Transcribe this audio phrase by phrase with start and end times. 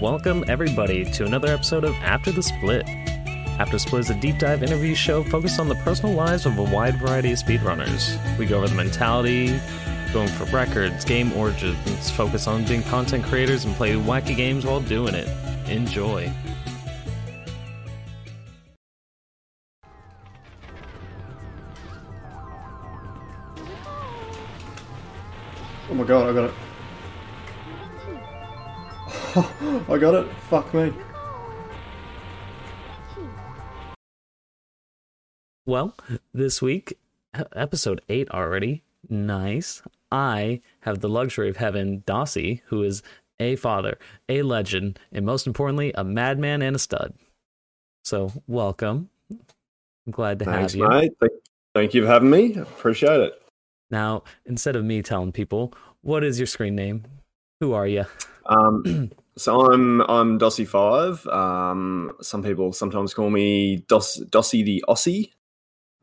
[0.00, 2.88] Welcome, everybody, to another episode of After the Split.
[3.58, 6.62] After Split is a deep dive interview show focused on the personal lives of a
[6.62, 8.16] wide variety of speedrunners.
[8.38, 9.60] We go over the mentality,
[10.14, 14.80] going for records, game origins, focus on being content creators, and play wacky games while
[14.80, 15.28] doing it.
[15.68, 16.32] Enjoy.
[25.90, 26.54] Oh my god, I got it.
[29.88, 30.28] I got it.
[30.48, 30.92] Fuck me.
[35.66, 35.94] Well,
[36.34, 36.98] this week,
[37.54, 38.82] episode 8 already.
[39.08, 39.82] Nice.
[40.10, 43.04] I have the luxury of having Dossey, who is
[43.38, 43.98] a father,
[44.28, 47.14] a legend, and most importantly, a madman and a stud.
[48.04, 49.10] So, welcome.
[49.30, 50.88] I'm glad to Thanks, have you.
[50.88, 51.12] mate.
[51.20, 51.32] Thank,
[51.72, 52.54] thank you for having me.
[52.56, 53.40] Appreciate it.
[53.92, 57.04] Now, instead of me telling people, what is your screen name?
[57.60, 58.06] Who are you?
[58.46, 61.26] Um, so I'm I'm Dossey Five.
[61.26, 65.30] Um, some people sometimes call me Dos Dossey the Aussie.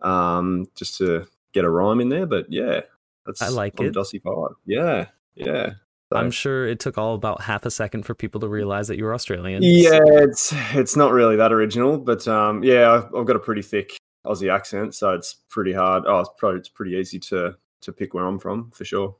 [0.01, 2.81] Um, just to get a rhyme in there, but yeah,
[3.25, 3.93] that's I like I'm it.
[3.95, 4.55] Dossey Five.
[4.65, 5.71] Yeah, yeah.
[6.11, 8.97] So- I'm sure it took all about half a second for people to realize that
[8.97, 9.61] you were Australian.
[9.63, 13.61] Yeah, it's it's not really that original, but um, yeah, I've, I've got a pretty
[13.61, 16.03] thick Aussie accent, so it's pretty hard.
[16.07, 19.15] Oh, it's probably it's pretty easy to to pick where I'm from for sure.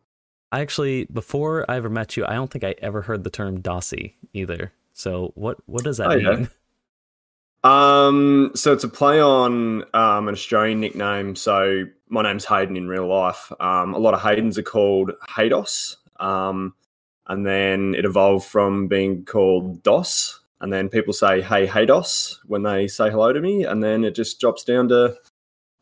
[0.52, 3.62] I actually, before I ever met you, I don't think I ever heard the term
[3.62, 4.72] Dossey either.
[4.94, 6.30] So, what what does that Oh, yeah.
[6.36, 6.50] mean?
[7.64, 11.36] Um, so it's a play on um, an Australian nickname.
[11.36, 13.52] So my name's Hayden in real life.
[13.60, 16.76] Um, a lot of Haydens are called Haydos, um,
[17.28, 22.64] and then it evolved from being called Dos, and then people say Hey Haydos when
[22.64, 25.18] they say hello to me, and then it just drops down to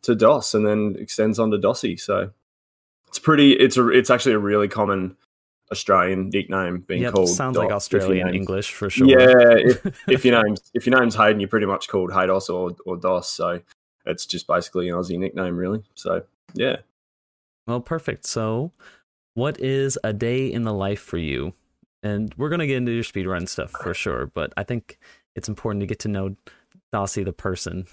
[0.03, 1.99] to Dos, and then extends on to Dossey.
[1.99, 2.31] So
[3.15, 3.53] it's pretty.
[3.53, 3.87] It's a.
[3.89, 5.15] It's actually a really common
[5.71, 7.29] Australian nickname being Yep, called.
[7.29, 9.07] sounds like Australian English for sure.
[9.07, 12.75] yeah, if, if your name's if your name's Hayden, you're pretty much called Haydos or
[12.85, 13.29] or Dos.
[13.29, 13.61] So
[14.05, 15.81] it's just basically an Aussie nickname, really.
[15.95, 16.23] So
[16.55, 16.77] yeah,
[17.67, 18.25] Well, perfect.
[18.25, 18.73] So,
[19.33, 21.53] what is a day in the life for you?
[22.03, 24.99] And we're gonna get into your speedrun stuff for sure, but I think
[25.35, 26.35] it's important to get to know
[26.93, 27.87] Dossey the person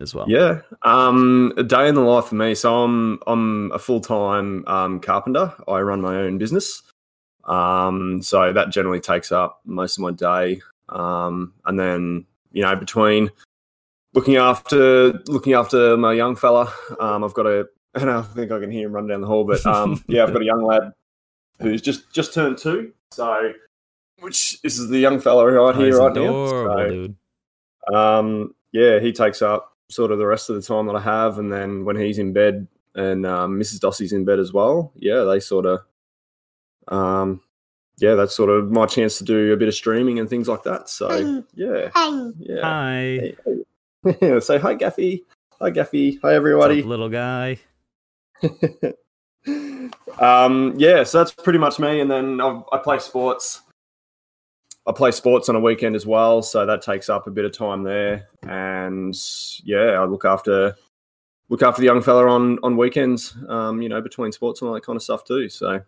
[0.00, 0.26] as well.
[0.28, 0.60] yeah.
[0.82, 2.54] Um, a day in the life for me.
[2.54, 5.52] So I'm I'm a full time um, carpenter.
[5.66, 6.82] I run my own business.
[7.44, 10.60] Um, so that generally takes up most of my day.
[10.90, 13.30] Um, and then you know between
[14.14, 18.60] looking after looking after my young fella, um, I've got a and I think I
[18.60, 19.44] can hear him run down the hall.
[19.44, 20.92] But um, yeah, I've got a young lad
[21.60, 22.92] who's just just turned two.
[23.12, 23.52] So
[24.20, 26.46] which this is the young fella right Oh, here right now.
[26.48, 27.16] So, dude.
[27.94, 31.38] um, yeah, he takes up sort of the rest of the time that I have,
[31.38, 33.80] and then when he's in bed and um, Mrs.
[33.80, 35.80] Dossey's in bed as well, yeah, they sort of,
[36.88, 37.40] um,
[37.98, 40.62] yeah, that's sort of my chance to do a bit of streaming and things like
[40.64, 40.88] that.
[40.88, 41.90] So yeah,
[42.38, 42.60] yeah.
[42.62, 43.36] Hi, Hey,
[44.20, 44.40] hey.
[44.40, 45.22] Say hi, Gaffy.
[45.60, 46.14] Hi, Gaffy.
[46.22, 46.80] Hi, What's everybody.
[46.80, 47.58] up, little guy.
[50.20, 52.00] um, yeah, so that's pretty much me.
[52.00, 53.62] And then I, I play sports.
[54.88, 57.52] I play sports on a weekend as well, so that takes up a bit of
[57.52, 58.28] time there.
[58.42, 59.14] And
[59.62, 60.74] yeah, I look after
[61.50, 63.36] look after the young fella on on weekends.
[63.48, 65.48] Um, you know, between sports and all that kind of stuff too.
[65.50, 65.82] So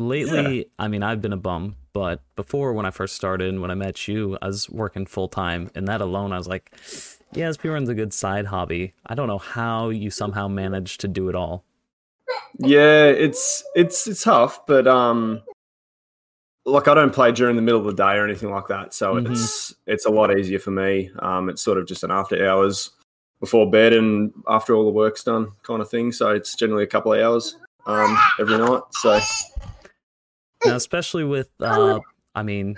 [0.00, 3.72] Lately, I mean, I've been a bum, but before when I first started and when
[3.72, 6.72] I met you, I was working full time, and that alone, I was like,
[7.32, 8.94] yeah, speedrun's a good side hobby.
[9.04, 11.64] I don't know how you somehow managed to do it all.
[12.60, 15.42] yeah, it's it's it's tough, but um,
[16.68, 19.14] like I don't play during the middle of the day or anything like that, so
[19.14, 19.30] Mhm.
[19.30, 21.10] it's it's a lot easier for me.
[21.20, 22.90] Um, it's sort of just an after hours
[23.40, 26.10] before bed and after all the work's done kind of thing.
[26.12, 28.82] So it's generally a couple of hours um every night.
[28.92, 29.18] So
[30.64, 32.00] Now, especially with, uh,
[32.34, 32.74] I mean,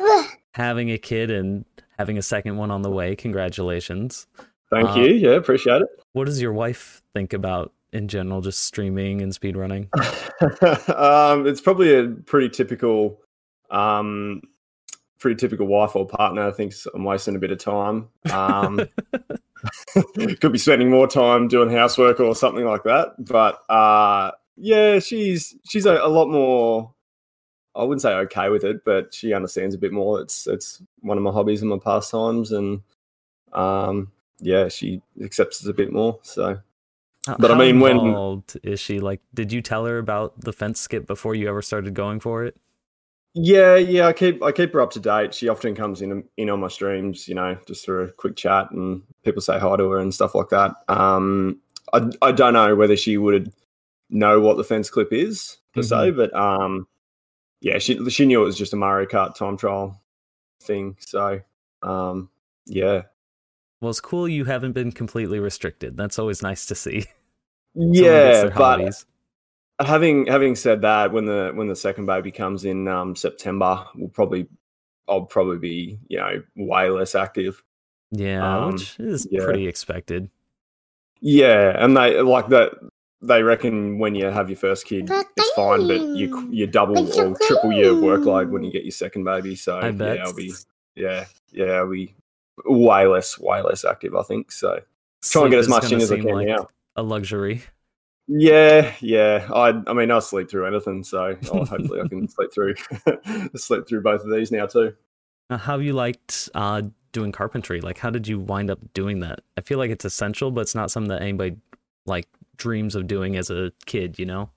[0.55, 1.65] having a kid and
[1.99, 3.17] having a second one on the way.
[3.17, 4.27] Congratulations.
[4.71, 5.89] thank Uh, you, yeah, appreciate it.
[6.13, 9.89] What does your wife think about in general, just streaming and speedrunning?
[10.97, 13.19] um, it's probably a pretty typical,
[13.71, 14.43] um,
[15.19, 18.09] pretty typical wife or partner thinks I'm wasting a bit of time.
[18.33, 18.89] Um,
[20.41, 23.15] could be spending more time doing housework or something like that.
[23.19, 26.95] But uh, yeah, she's she's a, a lot more.
[27.75, 30.21] I wouldn't say okay with it, but she understands a bit more.
[30.21, 32.81] It's it's one of my hobbies and my pastimes, and
[33.53, 36.19] um, yeah, she accepts it a bit more.
[36.23, 36.59] So
[37.27, 37.97] How- But I mean, when
[38.63, 38.99] is she?
[38.99, 42.45] Like, did you tell her about the fence skip before you ever started going for
[42.45, 42.57] it?
[43.35, 45.35] Yeah, yeah, I keep I keep her up to date.
[45.35, 48.71] She often comes in in on my streams, you know, just for a quick chat
[48.73, 50.73] and people say hi to her and stuff like that.
[50.89, 51.61] Um,
[51.93, 53.53] I I don't know whether she would
[54.11, 56.89] know what the fence clip is per se, but um,
[57.61, 60.01] yeah, she she knew it was just a Mario Kart time trial
[60.63, 60.97] thing.
[61.01, 61.41] So
[61.83, 62.31] um,
[62.67, 63.03] yeah,
[63.81, 65.97] Well, it's cool you haven't been completely restricted.
[65.97, 67.07] That's always nice to see.
[67.75, 68.51] Yeah.
[68.55, 69.07] But hobbies.
[69.81, 74.09] Having having said that, when the when the second baby comes in um, September, we'll
[74.09, 74.47] probably
[75.09, 77.63] I'll probably be you know way less active.
[78.11, 79.45] yeah, um, which is yeah.
[79.45, 80.31] pretty expected.
[81.21, 82.73] Yeah, and they like that.
[83.23, 87.37] They reckon when you have your first kid, it's fine, but you you double or
[87.47, 89.57] triple your workload when you get your second baby.
[89.57, 90.17] So I bet.
[90.17, 90.53] yeah, I'll be
[90.95, 92.15] yeah yeah I'll be
[92.65, 94.15] way less way less active.
[94.15, 94.81] I think so.
[95.23, 96.69] Try and get as much in as I can like now.
[96.97, 97.63] A luxury.
[98.33, 99.49] Yeah, yeah.
[99.53, 102.75] I I mean I'll sleep through anything, so oh, hopefully I can sleep through
[103.57, 104.95] sleep through both of these now too.
[105.51, 107.81] Now, how have you liked uh, doing carpentry?
[107.81, 109.41] Like, how did you wind up doing that?
[109.59, 111.57] I feel like it's essential, but it's not something that anybody
[112.07, 114.17] like dreams of doing as a kid.
[114.17, 114.51] You know?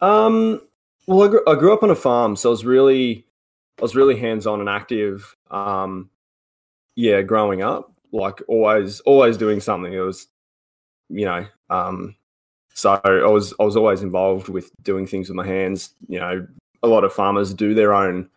[0.00, 0.60] Um,
[1.08, 3.26] well, I grew, I grew up on a farm, so I was really,
[3.80, 5.34] I was really hands on and active.
[5.50, 6.08] Um,
[6.94, 9.92] yeah, growing up, like always, always doing something.
[9.92, 10.28] It was,
[11.08, 12.14] you know, um,
[12.76, 15.94] so I was, I was always involved with doing things with my hands.
[16.08, 16.46] You know,
[16.82, 18.28] a lot of farmers do their own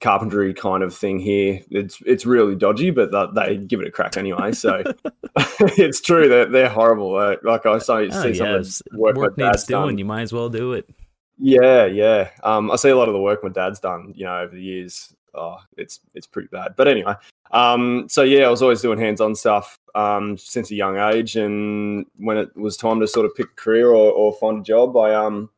[0.00, 1.60] carpentry kind of thing here.
[1.70, 4.52] It's, it's really dodgy, but th- they give it a crack anyway.
[4.52, 4.82] So
[5.36, 7.14] it's true that they're horrible.
[7.14, 9.98] Uh, like I say, Oh, see some of the work, Work my needs dad's done.
[9.98, 10.88] You might as well do it.
[11.36, 12.30] Yeah, yeah.
[12.42, 14.62] Um, I see a lot of the work my dad's done, you know, over the
[14.62, 15.14] years.
[15.34, 16.74] Oh, it's it's pretty bad.
[16.76, 17.14] But anyway,
[17.50, 22.06] um, so yeah, I was always doing hands-on stuff um, since a young age, and
[22.16, 24.96] when it was time to sort of pick a career or, or find a job,
[24.96, 25.50] I um,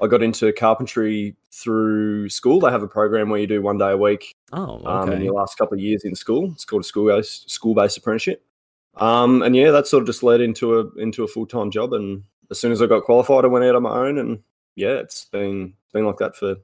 [0.00, 2.60] I got into carpentry through school.
[2.60, 5.24] They have a program where you do one day a week Oh, um, in okay.
[5.24, 6.50] your last couple of years in school.
[6.52, 8.44] It's called a school-based school-based apprenticeship.
[8.96, 11.92] Um, and yeah, that sort of just led into a into a full-time job.
[11.92, 14.18] And as soon as I got qualified, I went out on my own.
[14.18, 14.42] And
[14.74, 16.56] yeah, it's been been like that for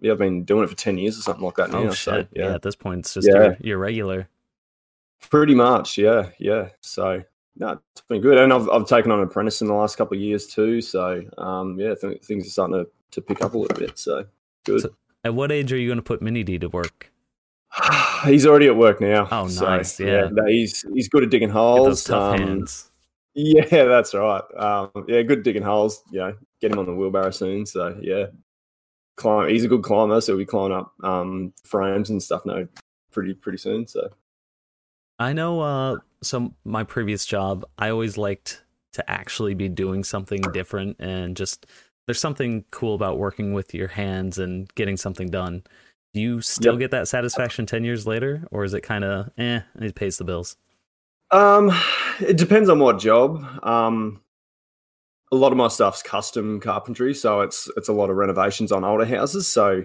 [0.00, 1.78] yeah, I've been doing it for ten years or something like that now.
[1.78, 2.28] oh so shit!
[2.32, 2.48] yeah.
[2.48, 3.34] yeah, at this point, it's just Yeah.
[3.42, 4.28] your, your regular.
[5.30, 5.98] pretty much.
[5.98, 6.68] Yeah, yeah.
[6.80, 7.22] So
[7.56, 8.38] no, it's been good.
[8.38, 10.80] And I've I've taken on an apprentice in the last couple of years too.
[10.80, 13.98] So um, yeah, th- things are starting to, to pick up a little bit.
[13.98, 14.24] So
[14.64, 14.82] good.
[14.82, 17.10] So- At what age are you going to put Mini D to work?
[18.24, 19.28] he's already at work now.
[19.30, 20.28] Oh, so, nice, yeah.
[20.30, 22.04] no, he's he's good at digging holes.
[22.04, 22.84] tough um, hands.
[23.34, 24.42] Yeah, that's right.
[24.56, 26.02] Um, yeah, good digging holes.
[26.10, 27.66] You know, get him on the wheelbarrow soon.
[27.66, 28.26] So yeah,
[29.18, 29.50] climb.
[29.50, 32.46] He's a good climber, so we climb up um, frames and stuff.
[32.46, 32.66] No,
[33.12, 33.86] pretty pretty soon.
[33.86, 34.08] So
[35.18, 35.60] I know.
[35.60, 38.62] Uh, so my previous job, I always liked
[38.94, 41.66] to actually be doing something different, and just
[42.06, 45.62] there's something cool about working with your hands and getting something done.
[46.14, 46.80] Do you still Yep.
[46.80, 49.60] get that satisfaction ten years later, or is it kind of eh?
[49.80, 50.56] It pays the bills.
[51.30, 51.70] um,
[52.20, 53.44] it depends on what job.
[53.62, 54.22] Um,
[55.32, 58.84] a lot of my stuff's custom carpentry, so it's it's a lot of renovations on
[58.84, 59.46] older houses.
[59.46, 59.84] So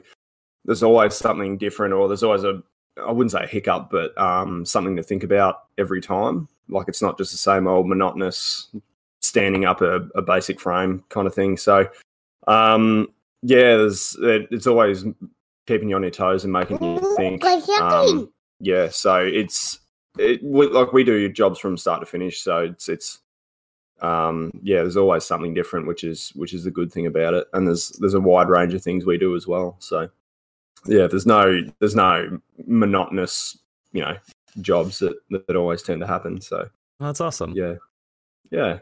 [0.66, 2.62] there's always something different, or there's always a
[3.04, 6.48] I wouldn't say a hiccup, but um, something to think about every time.
[6.70, 8.70] Like it's not just the same old monotonous
[9.22, 11.58] standing up a, a basic frame kind of thing.
[11.58, 11.88] So
[12.48, 13.08] um,
[13.42, 15.06] yeah, there's it, it's always
[15.68, 17.42] keeping you on your toes and making you think.
[17.94, 19.80] Um, yeah, so it's
[20.18, 22.42] it we, like we do jobs from start to finish.
[22.42, 23.20] So it's it's
[24.02, 27.48] um yeah, there's always something different, which is which is the good thing about it.
[27.54, 29.76] And there's there's a wide range of things we do as well.
[29.80, 30.10] So
[30.86, 33.58] yeah, there's no there's no monotonous
[33.92, 34.18] you know
[34.62, 36.42] jobs that that always tend to happen.
[36.42, 36.70] So
[37.00, 37.54] that's awesome.
[37.56, 37.76] yeah,
[38.52, 38.80] yeah.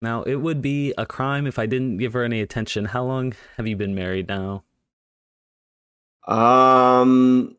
[0.00, 2.86] Now it would be a crime if I didn't give her any attention.
[2.86, 4.64] How long have you been married now?
[6.26, 7.56] Um,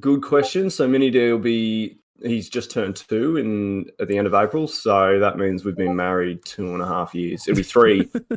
[0.00, 0.70] good question.
[0.70, 4.66] So Mini D will be he's just turned two in at the end of April,
[4.68, 7.46] so that means we've been married two and a half years.
[7.46, 8.08] It'll be three.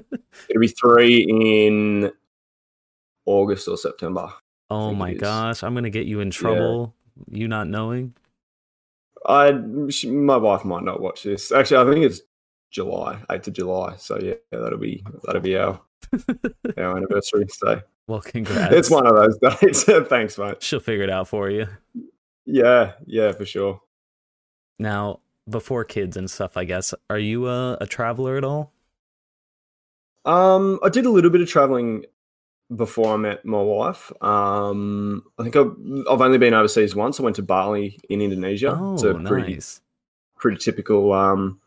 [0.49, 2.11] it'll be three in
[3.25, 4.31] August or September.
[4.69, 6.93] Oh my gosh, I'm gonna get you in trouble.
[7.29, 8.13] You not knowing.
[9.25, 11.51] I my wife might not watch this.
[11.51, 12.21] Actually, I think it's
[12.71, 13.95] July, eighth of July.
[13.97, 15.79] So yeah, that'll be that'll be our
[16.77, 17.47] our anniversary.
[17.49, 18.73] So Well, congrats.
[18.73, 19.83] it's one of those days.
[20.07, 20.61] Thanks, mate.
[20.63, 21.67] She'll figure it out for you.
[22.51, 23.81] Yeah, yeah, for sure.
[24.79, 28.73] Now, before kids and stuff, I guess, are you a, a traveler at all?
[30.25, 32.05] Um, I did a little bit of traveling
[32.75, 34.11] before I met my wife.
[34.23, 35.75] Um, I think I've,
[36.09, 37.19] I've only been overseas once.
[37.19, 38.75] I went to Bali in Indonesia.
[38.79, 39.81] Oh, it's a pretty nice.
[40.37, 41.59] pretty typical um,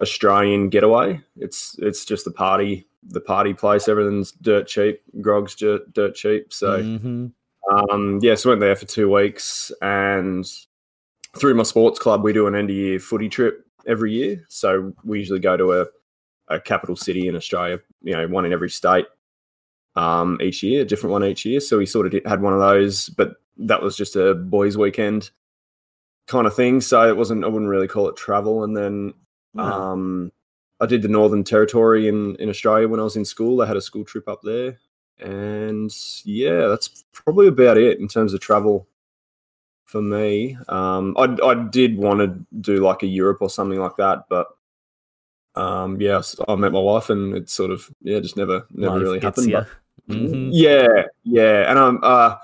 [0.00, 1.20] Australian getaway.
[1.36, 3.86] It's it's just the party the party place.
[3.88, 5.02] Everything's dirt cheap.
[5.20, 6.52] Grog's dirt, dirt cheap.
[6.52, 7.32] So Mhm.
[7.70, 10.46] Um, yeah, so went there for two weeks, and
[11.36, 14.44] through my sports club, we do an end of year footy trip every year.
[14.48, 15.86] So we usually go to a,
[16.48, 19.06] a capital city in Australia, you know, one in every state
[19.96, 21.60] um, each year, a different one each year.
[21.60, 24.76] So we sort of did, had one of those, but that was just a boys'
[24.76, 25.30] weekend
[26.26, 26.80] kind of thing.
[26.80, 27.44] So it wasn't.
[27.44, 28.64] I wouldn't really call it travel.
[28.64, 29.14] And then
[29.56, 30.32] um,
[30.80, 33.60] I did the Northern Territory in in Australia when I was in school.
[33.60, 34.78] I had a school trip up there,
[35.20, 35.94] and
[36.24, 38.86] yeah, that's probably about it in terms of travel
[39.84, 40.56] for me.
[40.68, 44.48] Um, I I did want to do like a Europe or something like that, but
[45.56, 49.02] um, yeah, I met my wife, and it sort of yeah, just never never Life
[49.02, 49.52] really happened.
[49.52, 49.68] But
[50.08, 50.50] Mhm.
[50.52, 52.36] yeah, yeah, and I'm uh,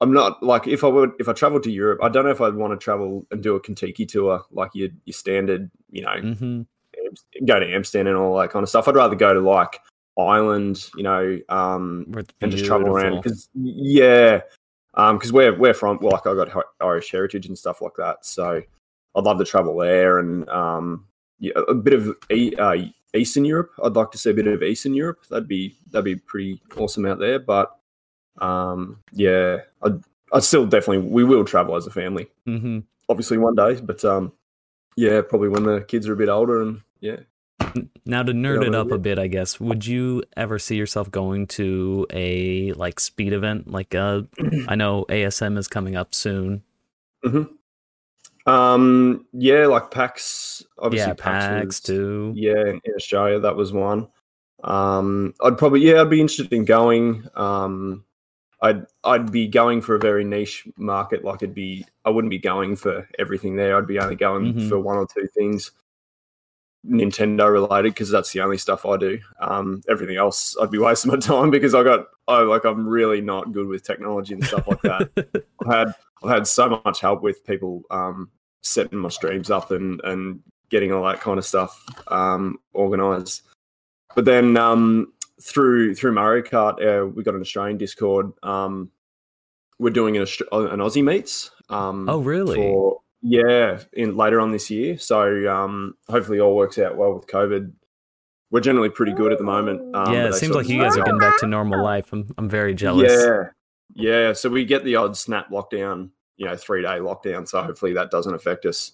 [0.00, 2.40] I'm not like if I would if I traveled to Europe, I don't know if
[2.40, 6.16] I'd want to travel and do a Contiki tour like your your standard, you know,
[6.16, 6.66] Mhm.
[7.46, 8.88] go to Amsterdam and all that kind of stuff.
[8.88, 9.78] I'd rather go to like
[10.18, 14.40] Ireland, you know, um, and just travel around because yeah,
[14.94, 18.24] um, because we're we're from well, like I got Irish heritage and stuff like that,
[18.26, 18.62] so
[19.14, 21.06] I'd love to travel there and um,
[21.38, 22.16] yeah, a bit of
[22.58, 22.76] uh,
[23.14, 23.72] Eastern Europe.
[23.82, 25.26] I'd like to see a bit of Eastern Europe.
[25.28, 27.38] That'd be that'd be pretty awesome out there.
[27.38, 27.74] But
[28.38, 30.00] um, yeah, I'd,
[30.32, 32.84] I'd still definitely we will travel as a family, Mhm.
[33.08, 33.80] obviously one day.
[33.80, 34.32] But um,
[34.96, 37.16] yeah, probably when the kids are a bit older and yeah.
[38.04, 39.60] Now to nerd Yeah, it but up a bit, I guess.
[39.60, 43.70] Would you ever see yourself going to a like speed event?
[43.70, 44.22] Like uh
[44.68, 46.62] I know ASM is coming up soon.
[48.46, 50.64] Um, yeah, like PAX.
[50.78, 52.32] Obviously, yeah, PAX was- too.
[52.34, 54.08] Yeah, in Australia, that was one.
[54.64, 57.26] Um, I'd probably yeah, I'd be interested in going.
[57.34, 58.04] Um,
[58.60, 61.24] I'd I'd be going for a very niche market.
[61.24, 63.76] Like it'd be, I wouldn't be going for everything there.
[63.76, 64.68] I'd be only going Mhm.
[64.68, 65.72] for one or two things,
[66.86, 69.18] Nintendo related, because that's the only stuff I do.
[69.40, 73.20] Um, everything else, I'd be wasting my time because I got, I like, I'm really
[73.20, 75.44] not good with technology and stuff like that.
[75.66, 78.30] I've had I've had so much help with people um,
[78.62, 83.42] setting my streams up and and getting all that kind of stuff um, organized.
[84.14, 88.32] But then um, through through Mario Kart, uh, we got an Australian Discord.
[88.42, 88.90] Um,
[89.78, 91.50] we're doing an, an Aussie meets.
[91.68, 92.56] Um, Oh, really?
[92.56, 94.98] For, yeah, in later on this year.
[94.98, 97.72] So um, hopefully all works out well with COVID.
[98.50, 99.94] We're generally pretty good at the moment.
[99.94, 102.12] Um, yeah, it seems like you guys are getting back to normal life.
[102.12, 103.10] I'm I'm very jealous.
[103.10, 103.44] yeah,
[103.94, 104.32] yeah.
[104.34, 107.48] So we get the odd snap lockdown, you know, three day lockdown.
[107.48, 108.92] So hopefully that doesn't affect us.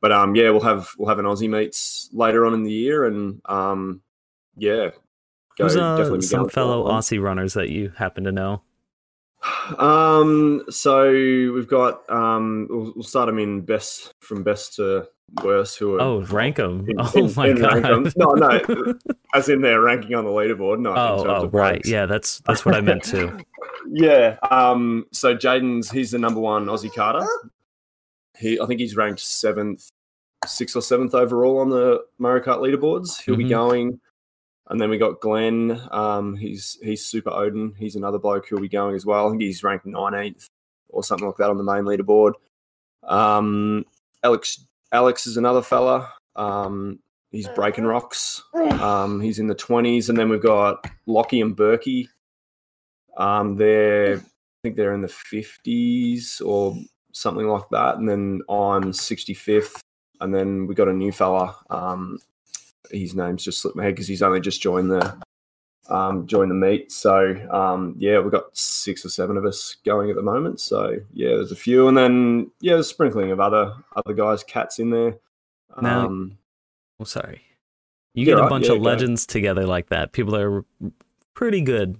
[0.00, 3.04] But um, yeah, we'll have we'll have an Aussie meets later on in the year,
[3.04, 4.00] and um,
[4.56, 4.90] yeah,
[5.58, 6.86] go- Who's uh, definitely some fellow.
[6.90, 8.62] Aussie runners that you happen to know?
[9.78, 15.08] Um, so we've got um, we'll, we'll start them in best from best to
[15.42, 15.78] worst.
[15.78, 16.86] Who are Oh, rank 'em.
[16.88, 18.12] in- Oh in- my in god.
[18.16, 18.94] No, no,
[19.34, 20.78] as in their ranking on the leaderboard.
[20.78, 20.92] In Oh,
[21.26, 21.72] oh, right.
[21.72, 21.88] ranks.
[21.88, 23.38] Yeah, that's that's what I meant too.
[23.90, 24.36] yeah.
[24.50, 25.06] Um.
[25.12, 27.26] So Jaden's he's the number one Aussie Carter.
[28.38, 29.88] He, I think he's ranked seventh,
[30.44, 33.22] sixth or seventh overall on the Mario Kart leaderboards.
[33.22, 33.48] He'll be Mhm.
[33.50, 34.00] going,
[34.68, 35.80] and then we got Glenn.
[35.90, 36.36] Um.
[36.36, 37.74] He's he's Super Odin.
[37.78, 39.26] He's another bloke who'll be going as well.
[39.26, 40.46] I think he's ranked nineteenth
[40.88, 42.32] or something like that on the main leaderboard.
[43.02, 43.84] Um.
[44.22, 46.12] Alex Alex is another fella.
[46.36, 47.00] Um.
[47.30, 48.44] He's breaking rocks.
[48.54, 52.06] Um, he's in the twenties, and then we've got Lockie and Berkey.
[53.16, 54.20] Um, they're I
[54.62, 56.76] think they're in the fifties or
[57.12, 59.80] something like that, and then I'm sixty fifth,
[60.20, 61.56] and then we got a new fella.
[62.90, 65.16] His name's just slipped my head because he's only just joined the
[65.88, 66.90] um, joined the meet.
[66.92, 70.60] So um, yeah, we've got six or seven of us going at the moment.
[70.60, 74.42] So yeah, there's a few, and then yeah, there's a sprinkling of other other guys,
[74.44, 75.16] cats in there.
[75.80, 76.38] Now- Um,
[77.00, 77.42] Oh, sorry.
[78.14, 80.12] You get a right, bunch yeah, of legends together like that.
[80.12, 80.64] People are
[81.34, 81.98] pretty good.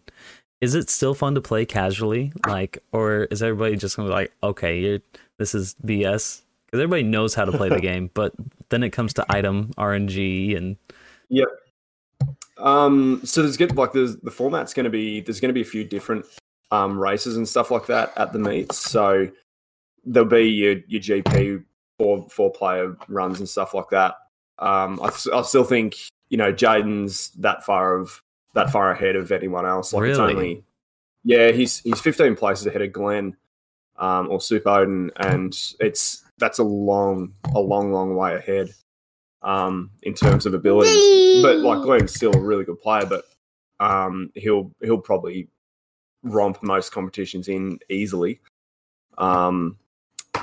[0.61, 4.33] Is it still fun to play casually, like, or is everybody just gonna be like,
[4.45, 5.01] okay, you're,
[5.39, 6.43] this is BS?
[6.67, 8.33] Because everybody knows how to play the game, but
[8.75, 10.77] then it comes to item RNG and
[12.59, 15.63] Um, so there's get like there's the format's going to be there's going to be
[15.63, 16.27] a few different
[16.71, 18.77] um races and stuff like that at the meets.
[18.79, 19.31] So
[20.05, 21.65] there'll be your your GP
[21.99, 24.17] four four player runs and stuff like that.
[24.59, 25.97] Um, I, I still think
[26.29, 28.23] you know Jaden's that far of
[28.55, 29.93] that far ahead of anyone else.
[29.93, 30.33] Like it's Really?
[30.35, 30.65] only
[31.25, 33.37] yeah, he's he's 15 places ahead of Glenn
[33.97, 38.71] um, or Super Odin, and it's that's a long a long long way ahead
[39.43, 43.25] um, in terms of ability but like Glenn's still a really good player, but
[43.81, 45.49] um, he'll he'll probably
[46.23, 48.41] romp most competitions in easily.
[49.19, 49.77] Um,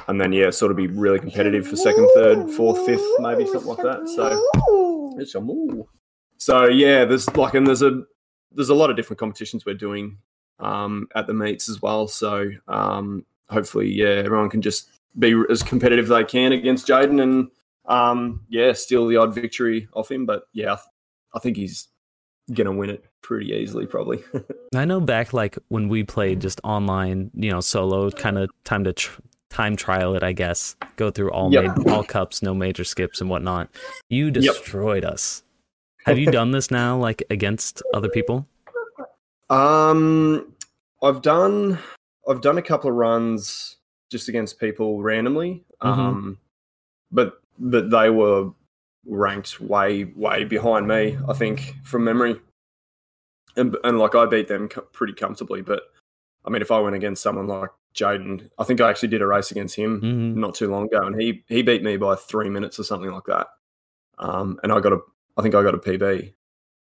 [0.07, 3.67] and then yeah, sort of be really competitive for second, third, fourth, fifth, maybe something
[3.67, 4.07] like that.
[4.07, 5.83] So it's a moo.
[6.37, 8.03] So yeah, there's like and there's a
[8.51, 10.17] there's a lot of different competitions we're doing
[10.59, 12.07] um, at the meets as well.
[12.07, 17.21] So um, hopefully, yeah, everyone can just be as competitive as they can against Jaden
[17.21, 17.49] and
[17.85, 20.25] um, yeah, steal the odd victory off him.
[20.25, 20.87] But yeah, I, th-
[21.35, 21.87] I think he's
[22.53, 24.23] gonna win it pretty easily, probably.
[24.75, 28.83] I know back like when we played just online, you know, solo, kind of time
[28.85, 30.75] to tr- time trial it, I guess.
[30.95, 31.77] Go through all Yep.
[31.77, 33.69] ma- all cups, no major skips and whatnot.
[34.09, 35.43] You destroyed us.
[36.05, 38.47] Have you done this now, like against other people?
[39.49, 40.53] Um,
[41.03, 41.77] I've done
[42.27, 43.77] I've done a couple of runs
[44.11, 45.63] just against people randomly.
[45.81, 45.87] Mhm.
[45.97, 46.37] Um,
[47.11, 48.51] but but they were
[49.05, 51.17] ranked way way behind me.
[51.27, 52.39] I think from memory,
[53.55, 55.61] and and like I beat them pretty comfortably.
[55.61, 55.83] But
[56.45, 59.27] I mean, if I went against someone like Jaden, I think I actually did a
[59.27, 62.49] race against him hmm not too long ago, and he he beat me by three
[62.49, 63.47] minutes or something like that.
[64.19, 64.99] Um, and I got a
[65.37, 66.33] I think I got a PB.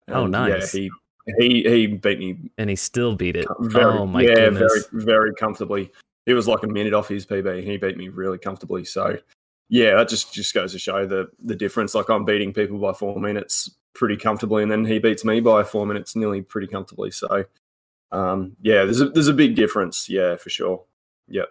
[0.08, 0.74] Oh, And, nice.
[0.74, 0.90] Yeah, he
[1.38, 3.46] he he beat me And he still beat it.
[3.60, 4.88] very, oh my yeah, goodness.
[4.90, 5.90] very, very comfortably.
[6.26, 8.84] He was like a minute off his PB, and he beat me really comfortably.
[8.84, 9.18] So,
[9.68, 11.94] yeah, that just just goes to show the the difference.
[11.94, 15.64] Like I'm beating people by four minutes pretty comfortably, and then he beats me by
[15.64, 17.10] four minutes nearly pretty comfortably.
[17.10, 17.44] So,
[18.12, 20.08] um, yeah, there's a there's a big difference.
[20.08, 20.84] Yeah, for sure.
[21.28, 21.48] Yep.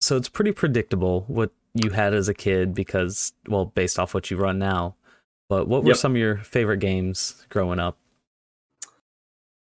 [0.00, 4.30] So it's pretty predictable what you had as a kid because, well, based off what
[4.30, 4.96] you run now.
[5.48, 5.96] But what were Yep.
[5.96, 7.96] some of your favorite games growing up?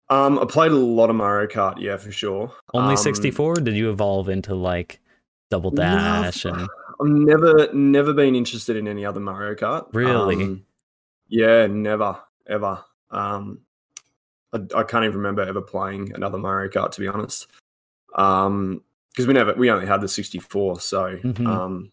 [0.08, 1.80] Um, I played a lot of Mario Kart.
[1.80, 2.52] Yeah, for sure.
[2.74, 3.54] Only Um, 64?
[3.56, 5.00] Did you evolve into like
[5.50, 6.68] Double No, Dash and
[7.00, 9.86] I've never never been interested in any other Mario Kart.
[9.92, 10.42] Really?
[10.44, 10.64] Um,
[11.28, 12.84] yeah, never ever.
[13.10, 13.60] Um,
[14.52, 17.48] I, I can't even remember ever playing another Mario Kart to be honest.
[18.14, 21.46] Um, because we never we only had the 64, so Mhm.
[21.46, 21.90] um,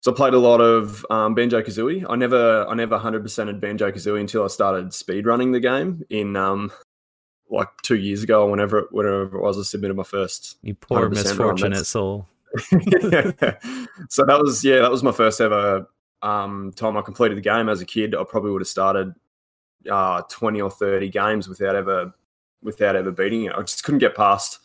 [0.00, 2.06] so I played a lot of um, Banjo Kazooie.
[2.08, 6.34] I never I never 100 percented Banjo Kazooie until I started speedrunning the game in
[6.36, 6.72] um
[7.50, 10.74] like two years ago or whenever it, whenever it was I submitted my first you
[10.74, 12.26] poor misfortunate soul?
[12.58, 15.88] so that was yeah, that was my first ever
[16.22, 18.14] um, time I completed the game as a kid.
[18.14, 19.14] I probably would have started
[19.90, 22.12] uh, twenty or thirty games without ever
[22.62, 23.52] without ever beating it.
[23.52, 24.60] I just couldn't get past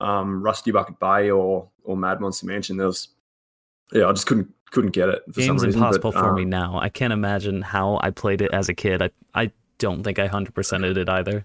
[0.00, 2.76] um, Rusty Bucket Bay or or Mad Monster Mansion.
[2.76, 3.08] There was
[3.92, 5.80] yeah, I just couldn't couldn't get it for some Game's reason.
[5.80, 6.78] impossible but, for um, me now.
[6.78, 9.02] I can't imagine how I played it as a kid.
[9.02, 11.44] I I don't think I 100%ed it either.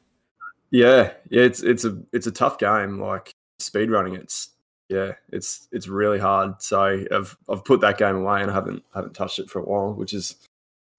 [0.76, 3.00] Yeah, yeah, it's it's a it's a tough game.
[3.00, 4.50] Like speedrunning, it's
[4.90, 6.62] yeah, it's it's really hard.
[6.62, 9.64] So I've I've put that game away and I haven't haven't touched it for a
[9.64, 10.36] while, which is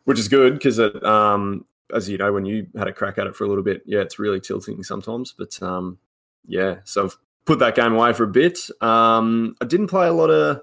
[0.04, 3.26] which is good because it um as you know when you had a crack at
[3.26, 5.34] it for a little bit, yeah, it's really tilting sometimes.
[5.36, 5.98] But um
[6.46, 8.58] yeah, so I've put that game away for a bit.
[8.80, 10.62] Um, I didn't play a lot of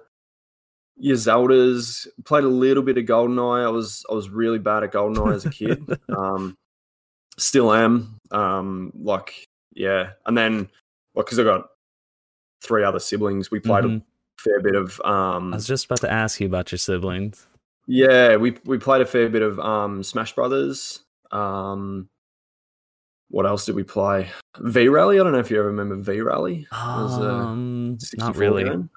[0.98, 2.08] your Zeldas.
[2.26, 3.64] Played a little bit of Goldeneye.
[3.64, 5.88] I was I was really bad at Goldeneye as a kid.
[6.18, 6.58] um,
[7.38, 8.20] still am.
[8.32, 10.70] Um, like yeah, and then
[11.14, 11.70] well, because I got
[12.62, 14.02] three other siblings, we played Mhm.
[14.02, 17.48] a fair bit of um, I was just about to ask you about your siblings.
[17.88, 21.04] yeah, we we played a fair bit of um, Smash Brothers.
[21.32, 22.08] Um,
[23.30, 24.30] what else did we play?
[24.60, 25.20] V Rally.
[25.20, 26.68] I don't know if you ever remember V Rally.
[26.72, 28.64] uh, Um, not really.
[28.64, 28.90] game.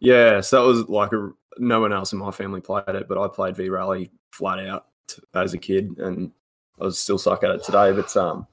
[0.00, 3.18] Yeah, so that was like a, no one else in my family played it, but
[3.18, 4.86] I played V Rally flat out
[5.34, 6.32] as a kid, and
[6.80, 7.92] I was still suck at it today.
[7.92, 8.46] But um,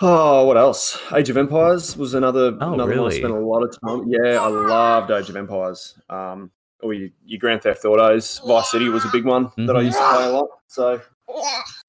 [0.00, 0.98] oh, what else?
[1.14, 4.04] Age of Empires was another Oh, another one I spent a lot of time.
[4.08, 5.98] Yeah, I loved Age of Empires.
[6.08, 9.80] Um, or your, your Grand Theft Autos, Vice City was a big one that I
[9.82, 9.86] Mhm.
[9.86, 10.48] used to play a lot.
[10.68, 11.00] So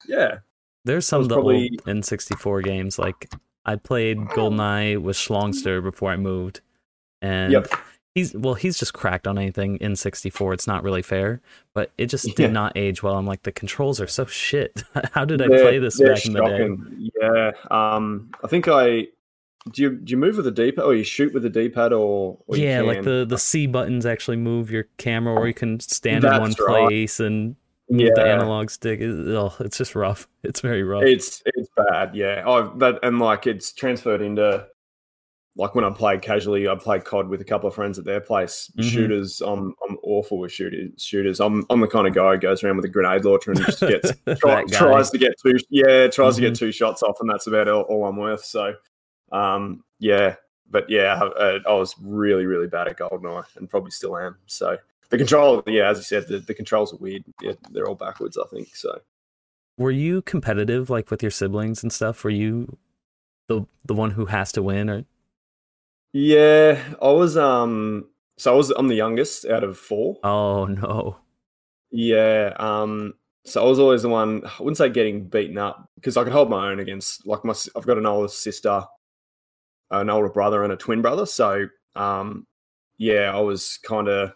[0.07, 0.39] yeah,
[0.85, 2.97] There's some of the probably- old N64 games.
[2.97, 3.31] Like
[3.65, 6.61] I played GoldenEye with Schlongster before I moved,
[7.21, 7.67] and Yep.
[8.19, 10.53] He's well, he's just cracked on anything in 64.
[10.53, 11.41] It's not really fair,
[11.73, 12.51] but it just did Yeah.
[12.51, 13.15] not age well.
[13.15, 14.83] I'm like, the controls are so shit.
[15.13, 17.11] How did I They're- play this back in the day?
[17.21, 17.51] Yeah.
[17.71, 19.07] Um, I think I
[19.71, 19.81] do.
[19.83, 21.93] You do you move with the D pad, or you shoot with the D pad,
[21.93, 25.79] or, or yeah, like the the C buttons actually move your camera, or you can
[25.79, 26.87] stand in one right.
[26.87, 27.55] place and
[27.89, 28.33] move the Yeah.
[28.35, 28.99] analog stick.
[29.01, 30.27] Oh, it's just rough.
[30.43, 31.03] It's very rough.
[31.03, 32.15] It's it's bad.
[32.15, 32.47] Yeah.
[32.49, 34.65] I've that and like it's transferred into
[35.55, 36.67] like when I played casually.
[36.67, 38.71] I played COD with a couple of friends at their place.
[38.77, 38.83] Mhm.
[38.83, 39.41] Shooters.
[39.41, 41.01] I'm I'm awful with shooters.
[41.03, 41.39] Shooters.
[41.41, 43.79] I'm I'm the kind of guy who goes around with a grenade launcher and just
[43.81, 46.45] gets try, tries to get two yeah tries to Mhm.
[46.49, 48.73] get two shots off and that's about all, all I'm worth so
[49.31, 50.35] um yeah
[50.69, 54.77] but yeah I, I was really really bad at goldeneye and probably still am so
[55.09, 58.37] the control yeah as you said the, the controls are weird yeah they're all backwards
[58.37, 59.01] I think so
[59.77, 62.23] Were you competitive, like with your siblings and stuff?
[62.23, 62.77] Were you
[63.47, 65.05] the the one who has to win, or
[66.13, 68.05] yeah I was um
[68.37, 71.17] so I was I'm the youngest out of four oh no?
[71.91, 72.53] Yeah.
[72.59, 73.13] Um.
[73.45, 74.43] So I was always the one.
[74.45, 77.53] I wouldn't say getting beaten up because I could hold my own against like my.
[77.75, 78.83] I've got an older sister,
[79.91, 81.25] an older brother, and a twin brother.
[81.25, 82.45] So um,
[82.97, 84.33] yeah, I was kind of.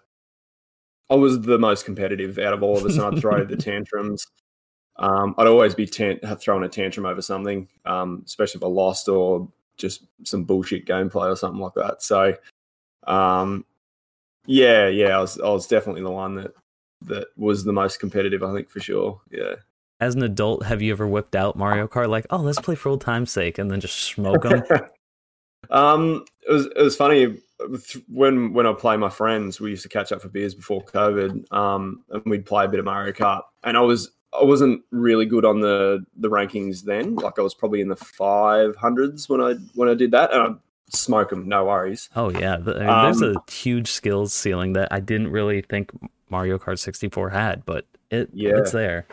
[1.09, 4.25] I was the most competitive out of all of us, and I'd throw the tantrums.
[4.97, 9.09] um, I'd always be tan- throwing a tantrum over something, um, especially if I lost
[9.09, 12.01] or just some bullshit gameplay or something like that.
[12.01, 12.35] So,
[13.05, 13.65] um,
[14.45, 16.53] yeah, yeah, I was I was definitely the one that
[17.03, 18.43] that was the most competitive.
[18.43, 19.21] I think for sure.
[19.31, 19.55] Yeah.
[19.99, 22.89] As an adult, have you ever whipped out Mario Kart like, oh, let's play for
[22.89, 24.63] old time's sake, and then just smoke them?
[25.69, 27.37] um, it was it was funny
[28.09, 29.61] when when I play my friends.
[29.61, 32.79] We used to catch up for beers before COVID, um, and we'd play a bit
[32.79, 33.43] of Mario Kart.
[33.63, 37.15] And I was I wasn't really good on the the rankings then.
[37.15, 40.41] Like I was probably in the five hundreds when I when I did that, and
[40.41, 40.49] I
[40.89, 42.09] smoke them, no worries.
[42.15, 45.91] Oh yeah, I mean, um, there's a huge skills ceiling that I didn't really think
[46.29, 48.57] Mario Kart 64 had, but it yeah.
[48.57, 49.07] it's there.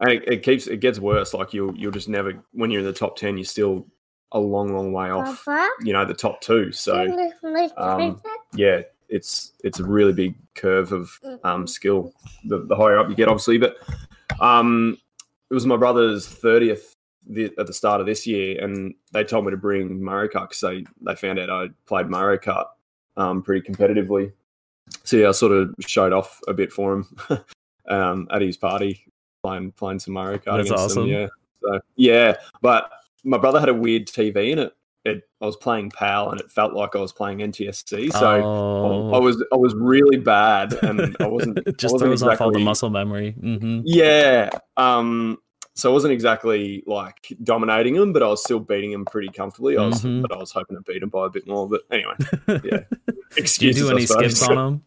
[0.00, 1.32] And it, it keeps it gets worse.
[1.34, 3.86] Like you'll you'll just never when you're in the top ten, you're still
[4.32, 5.44] a long, long way off.
[5.82, 6.72] You know the top two.
[6.72, 7.30] So
[7.76, 8.20] um,
[8.54, 12.12] yeah, it's it's a really big curve of um, skill.
[12.46, 13.76] The, the higher up you get, obviously, but
[14.40, 14.98] um,
[15.50, 16.94] it was my brother's thirtieth
[17.58, 20.60] at the start of this year, and they told me to bring Mario Kart because
[20.60, 22.66] they they found out I played Mario Kart
[23.16, 24.32] um, pretty competitively.
[25.04, 27.16] So yeah, I sort of showed off a bit for him
[27.88, 29.06] um, at his party,
[29.42, 30.58] playing playing some Mario Kart.
[30.58, 31.02] That's awesome.
[31.02, 31.26] Them, yeah,
[31.62, 32.90] so yeah, but
[33.24, 34.74] my brother had a weird TV in it.
[35.04, 38.12] It, I was playing PAL and it felt like I was playing NTSC.
[38.12, 39.10] So oh.
[39.12, 42.34] I, I, was I was really bad and I wasn't just I wasn't throws exactly,
[42.34, 43.34] off all the muscle memory.
[43.40, 43.80] Mm-hmm.
[43.84, 44.50] Yeah.
[44.76, 45.38] Um,
[45.74, 49.76] so I wasn't exactly like dominating him, but I was still beating him pretty comfortably.
[49.76, 50.22] I was, mm-hmm.
[50.22, 51.68] but I was hoping to beat him by a bit more.
[51.68, 52.14] But anyway,
[52.64, 52.80] yeah.
[53.36, 54.84] Excuses, do you do any skips on him?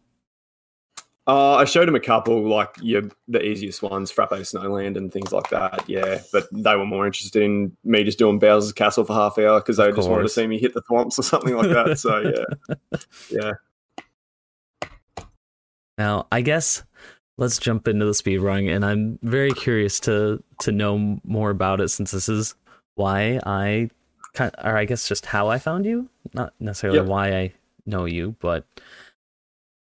[1.28, 5.32] Uh, I showed him a couple, like yeah, the easiest ones, Frappe Snowland and things
[5.32, 5.88] like that.
[5.88, 9.58] Yeah, but they were more interested in me just doing Bowser's Castle for half hour
[9.58, 11.98] because they just wanted to see me hit the thwomps or something like that.
[11.98, 12.20] So
[13.30, 13.52] yeah,
[15.18, 15.24] yeah.
[15.98, 16.84] Now, I guess
[17.38, 21.80] let's jump into the speed running, and I'm very curious to to know more about
[21.80, 22.54] it since this is
[22.94, 23.90] why I,
[24.38, 27.08] or I guess just how I found you, not necessarily yep.
[27.08, 27.52] why I
[27.84, 28.64] know you, but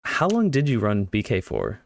[0.03, 1.81] how long did you run BK for?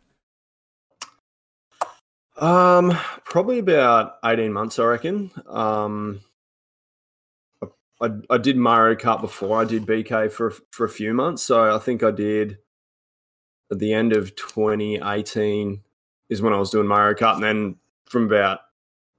[2.37, 5.31] Um, probably about eighteen months, I reckon.
[5.47, 6.21] Um,
[8.01, 11.73] I, I did Mario Kart before I did BK for for a few months, so
[11.73, 12.57] I think I did
[13.71, 15.81] at the end of 2018
[16.29, 18.59] is when I was doing Mario Kart, and then from about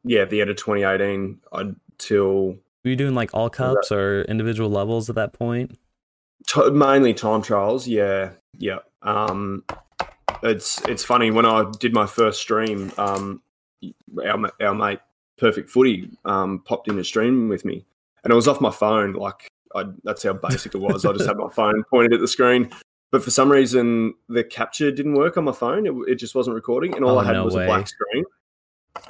[0.04, 5.08] yeah the end of 2018 until were you doing like all cups or individual levels
[5.08, 5.78] at that point?
[6.46, 8.78] T- mainly time trials, yeah, yeah.
[9.02, 9.64] Um,
[10.42, 13.42] it's it's funny when I did my first stream, um,
[14.24, 15.00] our our mate
[15.38, 17.84] Perfect Footy um, popped in a stream with me,
[18.22, 19.14] and it was off my phone.
[19.14, 21.04] Like I, that's how basic it was.
[21.04, 22.70] I just had my phone pointed at the screen,
[23.10, 25.86] but for some reason the capture didn't work on my phone.
[25.86, 27.64] It, it just wasn't recording, and all oh, I had no was way.
[27.64, 28.24] a black screen.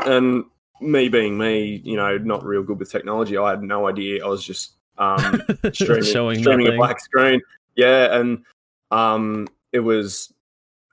[0.06, 0.44] And
[0.80, 4.24] me being me, you know, not real good with technology, I had no idea.
[4.24, 7.40] I was just um, streaming, streaming a black screen.
[7.76, 8.44] Yeah, and
[8.90, 10.32] um, it was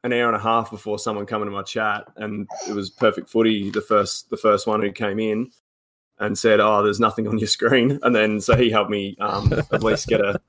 [0.03, 3.29] an hour and a half before someone come into my chat, and it was perfect
[3.29, 5.51] footy, the first the first one who came in
[6.19, 9.51] and said, "Oh, there's nothing on your screen," and then so he helped me um,
[9.53, 10.39] at least get a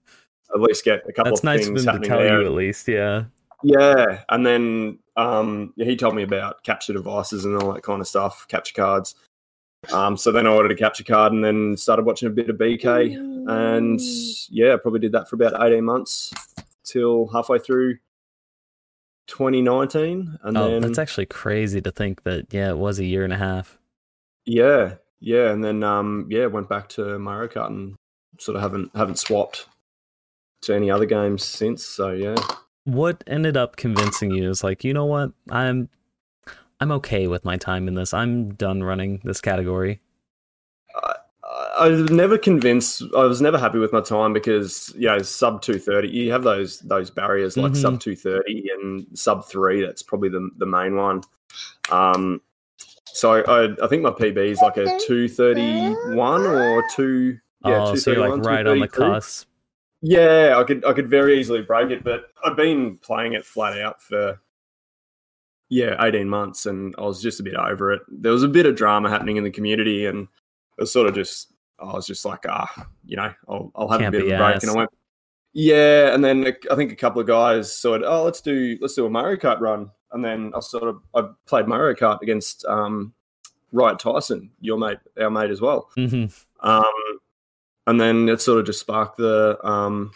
[0.54, 2.40] at least get a couple That's of nice things happening to tell there.
[2.40, 3.24] You at least, yeah,
[3.62, 8.00] yeah, and then um, yeah, he told me about capture devices and all that kind
[8.00, 9.14] of stuff, capture cards.
[9.90, 12.56] Um, so then I ordered a capture card and then started watching a bit of
[12.56, 13.16] BK,
[13.48, 14.00] and
[14.48, 16.32] yeah, I probably did that for about eighteen months
[16.84, 17.96] till halfway through
[19.26, 22.52] 2019, and oh, then that's actually crazy to think that.
[22.52, 23.78] Yeah, it was a year and a half.
[24.44, 27.96] Yeah, yeah, and then um, yeah, went back to Mario Kart and
[28.38, 29.66] sort of haven't haven't swapped
[30.62, 31.84] to any other games since.
[31.84, 32.36] So yeah.
[32.84, 35.88] What ended up convincing you is like, you know what, I'm
[36.82, 38.12] I'm okay with my time in this.
[38.12, 40.00] I'm done running this category.
[41.78, 43.04] I was never convinced.
[43.16, 46.08] I was never happy with my time because you know sub two thirty.
[46.08, 47.80] You have those those barriers like mm-hmm.
[47.80, 49.80] sub two thirty and sub three.
[49.80, 51.22] That's probably the the main one.
[51.92, 52.40] Um,
[53.04, 57.38] so I, I think my PB is like a two thirty one or two.
[57.64, 59.46] Yeah, oh, so you're like right on the cusp.
[60.00, 63.80] Yeah, I could I could very easily break it, but I've been playing it flat
[63.80, 64.40] out for
[65.72, 68.02] yeah eighteen months, and I was just a bit over it.
[68.08, 70.28] There was a bit of drama happening in the community, and
[70.76, 74.00] it was sort of just I was just like, ah, you know, I'll, I'll have
[74.00, 74.56] Can't a bit of a break.
[74.56, 74.62] Ass.
[74.62, 74.90] And I went,
[75.54, 76.14] yeah.
[76.14, 79.11] And then I think a couple of guys said, oh, let's do let's do a
[79.11, 79.90] Mario Kart run.
[80.12, 83.14] And then I sort of I played Mario Kart against um,
[83.72, 85.90] Wright Tyson, your mate, our mate as well.
[85.96, 86.68] Mm-hmm.
[86.68, 87.18] Um,
[87.87, 90.12] and then it sort of just sparked the um,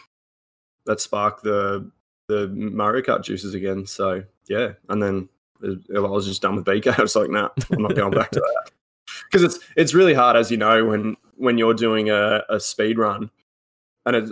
[0.85, 1.91] that sparked the
[2.29, 3.87] the Mario Kart juices again.
[3.87, 5.29] So yeah, and then
[5.65, 6.99] I was just done with BK.
[6.99, 8.71] I was like, nah, I'm not going back to that
[9.31, 12.99] because it's it's really hard, as you know, when when you're doing a, a speed
[12.99, 13.31] run,
[14.05, 14.31] and it,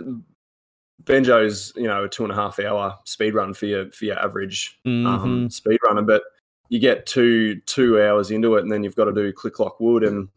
[1.03, 4.17] Banjo's you know a two and a half hour speed run for your for your
[4.19, 5.05] average Mhm.
[5.05, 6.23] um, speed runner, but
[6.69, 9.79] you get two two hours into it, and then you've got to do Click Clock
[9.79, 10.29] Wood, and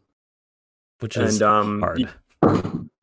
[1.00, 1.98] which is and um, hard.
[2.00, 2.08] you-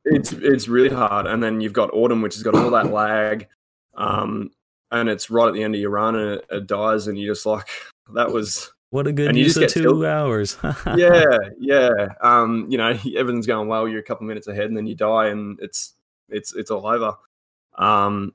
[0.04, 3.48] it's it's really hard, and then you've got autumn, which has got all that lag,
[3.96, 4.50] um,
[4.90, 7.34] and it's right at the end of your run, and it, it dies, and you're
[7.34, 7.66] just like,
[8.14, 10.08] that was what a good and use of two tilted.
[10.08, 10.56] hours.
[10.96, 11.90] yeah, yeah.
[12.20, 13.88] Um, you know, everything's going well.
[13.88, 15.94] You're a couple minutes ahead, and then you die, and it's
[16.28, 17.14] it's it's all over.
[17.78, 18.32] Um,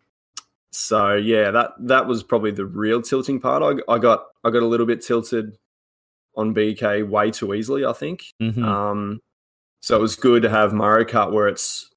[0.72, 3.64] so yeah, that that was probably the real tilting part.
[3.64, 5.58] I, I got I got a little bit tilted
[6.36, 7.86] on BK way too easily.
[7.86, 8.24] I think.
[8.42, 8.64] Mhm.
[8.64, 9.20] Um,
[9.82, 11.90] so it was good to have Mario Kart where it's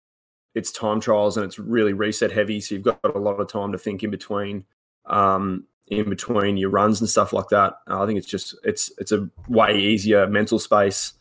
[0.55, 3.73] it's time trials and it's really reset heavy, so you've got a lot of time
[3.73, 4.64] to think in between,
[5.07, 7.75] um, in between your runs and stuff like that.
[7.90, 11.12] Uh, I think it's just it's it's a way easier mental space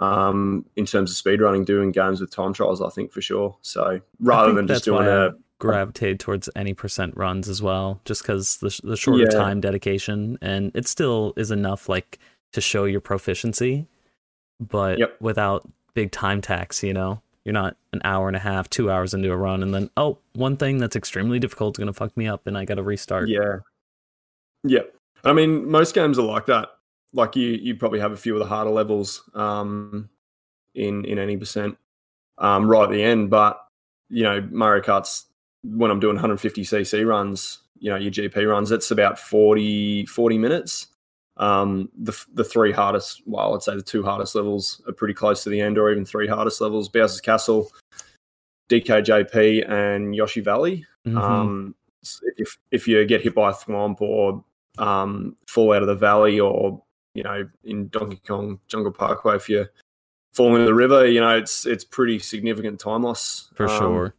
[0.00, 2.82] um, in terms of speed running doing games with time trials.
[2.82, 3.56] I think for sure.
[3.62, 7.62] So rather than just that's why doing I a gravitate towards any percent runs as
[7.62, 9.36] well, just because the the shorter Yeah.
[9.38, 12.18] time dedication and it still is enough like
[12.52, 13.86] to show your proficiency,
[14.60, 15.16] but Yep.
[15.20, 16.82] without big time tax.
[16.82, 19.72] You know, you're not an hour and a half, two hours into a run, and
[19.72, 22.74] then oh, one thing that's extremely difficult is gonna fuck me up, and I got
[22.74, 23.30] to restart.
[23.30, 23.60] Yeah.
[24.64, 24.82] Yeah.
[25.24, 26.68] I mean, most games are like that.
[27.14, 30.10] Like you, you probably have a few of the harder levels um,
[30.74, 31.78] in in any percent
[32.36, 33.30] um, right at the end.
[33.30, 33.58] But
[34.10, 35.24] you know, Mario Kart's
[35.64, 40.38] when I'm doing 150 cc runs, you know, your GP runs, it's about 40 40
[40.38, 40.88] minutes.
[41.38, 45.44] Um, the the three hardest, well, I'd say the two hardest levels are pretty close
[45.44, 47.70] to the end, or even three hardest levels: Bowser's Castle,
[48.68, 50.84] DKJP, and Yoshi Valley.
[51.06, 51.16] Mhm.
[51.16, 51.74] Um,
[52.36, 54.44] if if you get hit by a thwomp or
[54.78, 56.82] um, fall out of the valley, or
[57.14, 59.66] you know, in Donkey Kong Jungle Parkway, if you
[60.34, 64.14] fall into the river, you know, it's it's pretty significant time loss for Um, sure.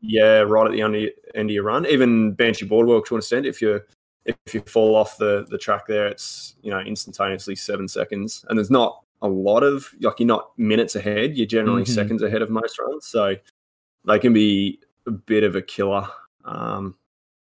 [0.00, 1.84] Yeah, right at the end of, end of your run.
[1.86, 3.80] Even Banshee Boardwalk to an extent, if you
[4.28, 8.58] if you fall off the the track there, it's you know instantaneously seven seconds, and
[8.58, 11.36] there's not a lot of like you're not minutes ahead.
[11.36, 11.88] You're generally Mhm.
[11.88, 13.34] seconds ahead of most runs, so
[14.06, 16.06] they can be a bit of a killer.
[16.44, 16.94] Um,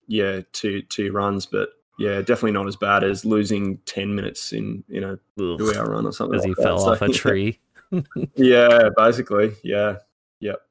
[0.08, 4.54] yeah, to to your runs, but yeah, definitely not as bad as losing ten minutes
[4.54, 6.40] in you know two hour run or something.
[6.40, 6.64] As like that.
[6.64, 7.60] fell So, off a tree.
[8.36, 9.98] Yeah, basically, yeah.
[10.40, 10.62] Yep.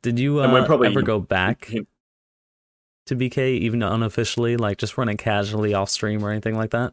[0.00, 1.70] Did you And we're uh, probably- ever go back
[3.06, 6.92] to BK, even unofficially, like just running casually off stream or anything like that?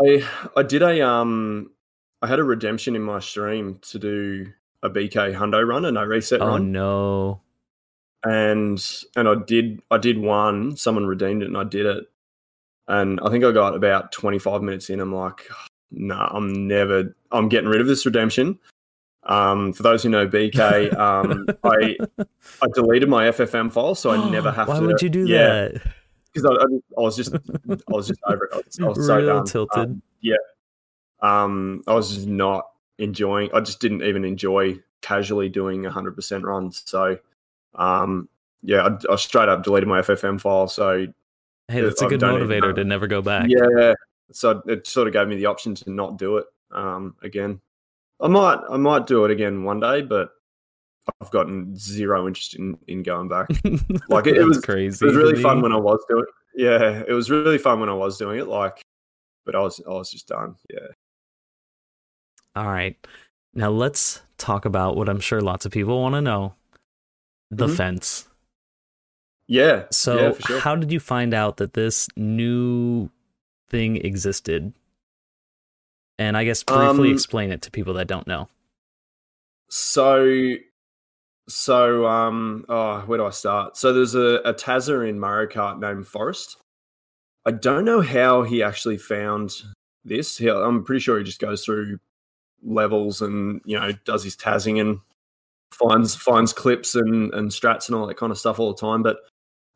[0.00, 1.70] I I did a um
[2.22, 6.04] I had a redemption in my stream to do a BK Hundo run, a no
[6.04, 7.40] reset Oh run, no.
[8.24, 8.82] and
[9.16, 10.76] and I did I did one.
[10.76, 12.04] Someone redeemed it, and I did it,
[12.88, 15.00] and I think I got about twenty five minutes in.
[15.00, 15.48] I'm like,
[15.90, 17.14] nah, I'm never.
[17.32, 18.58] I'm getting rid of this redemption.
[19.26, 21.96] Um, for those who know BK, um, I
[22.62, 24.86] I deleted my FFM file, so I never have Why to.
[24.86, 25.82] would you do yeah, that?
[26.32, 26.64] because I,
[26.98, 27.38] I, was just I
[27.88, 28.50] was just over it.
[28.52, 29.44] I was, I was so done.
[29.44, 29.78] tilted.
[29.78, 30.36] Um, yeah,
[31.20, 33.50] um, I was just not enjoying.
[33.52, 36.82] I just didn't even enjoy casually doing 100% runs.
[36.86, 37.18] So,
[37.74, 38.28] um,
[38.62, 40.68] yeah, I, I straight up deleted my FFM file.
[40.68, 41.06] So,
[41.68, 43.46] hey, that's a good motivator uh, to never go back.
[43.48, 43.94] yeah,
[44.32, 47.60] so it sort of gave me the option to not do it um, again.
[48.20, 50.30] I might, I might do it again one day, but
[51.20, 53.48] I've gotten zero interest in in going back.
[54.08, 55.04] Like, it- it was- crazy.
[55.04, 56.24] It was really fun when I was doing.
[56.24, 56.62] it.
[56.62, 58.48] Yeah, it was really fun when I was doing it.
[58.48, 58.80] Like,
[59.44, 60.56] but I was, I was just done.
[60.72, 60.88] Yeah.
[62.56, 62.96] All right.
[63.54, 66.54] Now let's talk about what I'm sure lots of people want to know
[67.50, 67.76] the Mhm.
[67.76, 68.28] fence.
[69.48, 69.84] Yeah.
[69.92, 70.60] So, yeah, sure.
[70.60, 73.10] how did you find out that this new
[73.68, 74.72] thing existed?
[76.18, 78.48] And I guess briefly Um, explain it to people that don't know.
[79.68, 80.54] So,
[81.48, 83.76] so um, oh, where do I start?
[83.76, 86.56] So there's a, a TASer in Mario Kart named Forest.
[87.44, 89.52] I don't know how he actually found
[90.04, 90.38] this.
[90.38, 91.98] He, I'm pretty sure he just goes through
[92.62, 94.98] levels and you know does his TASing and
[95.72, 99.02] finds finds clips and and strats and all that kind of stuff all the time.
[99.02, 99.18] But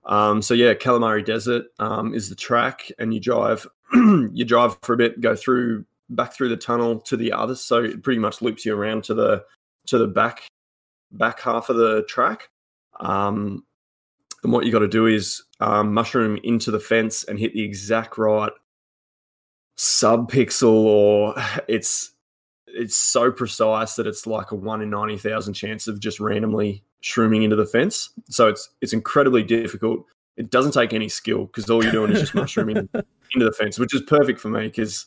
[0.05, 4.95] um, so yeah, Kalimari Desert um, is the track, and you drive you drive for
[4.95, 7.55] a bit, go through back through the tunnel to the other.
[7.55, 9.45] So it pretty much loops you around to the
[9.87, 10.47] to the back
[11.13, 12.49] back half of the track.
[12.99, 13.65] Um,
[14.43, 17.63] and what you got to do is um, mushroom into the fence and hit the
[17.63, 18.53] exact right
[19.77, 21.35] sub pixel, or
[21.69, 22.13] it's
[22.67, 26.83] it's so precise that it's like a one in ninety thousand chance of just randomly
[27.03, 28.11] shrooming into the fence.
[28.29, 30.05] So it's it's incredibly difficult.
[30.37, 32.77] it doesn't take any skill because all you're doing is just mushrooming
[33.35, 35.07] into the fence, which is perfect for me because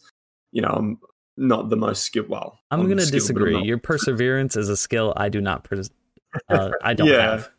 [0.54, 1.00] you know I'm
[1.36, 2.30] not the most skilled.
[2.30, 3.60] Well, I'm, going to I'm disagree.
[3.64, 5.64] Your perseverance is a skill I do not.
[5.66, 5.92] Pres-
[6.48, 7.22] uh, I don't Yeah.
[7.22, 7.52] have.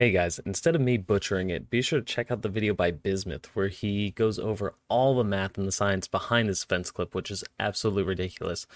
[0.00, 2.90] Hey guys, instead of me butchering it, be sure to check out the video by
[2.90, 7.14] Bismuth where he goes over all the math and the science behind this fence clip,
[7.14, 8.66] which is absolutely ridiculous.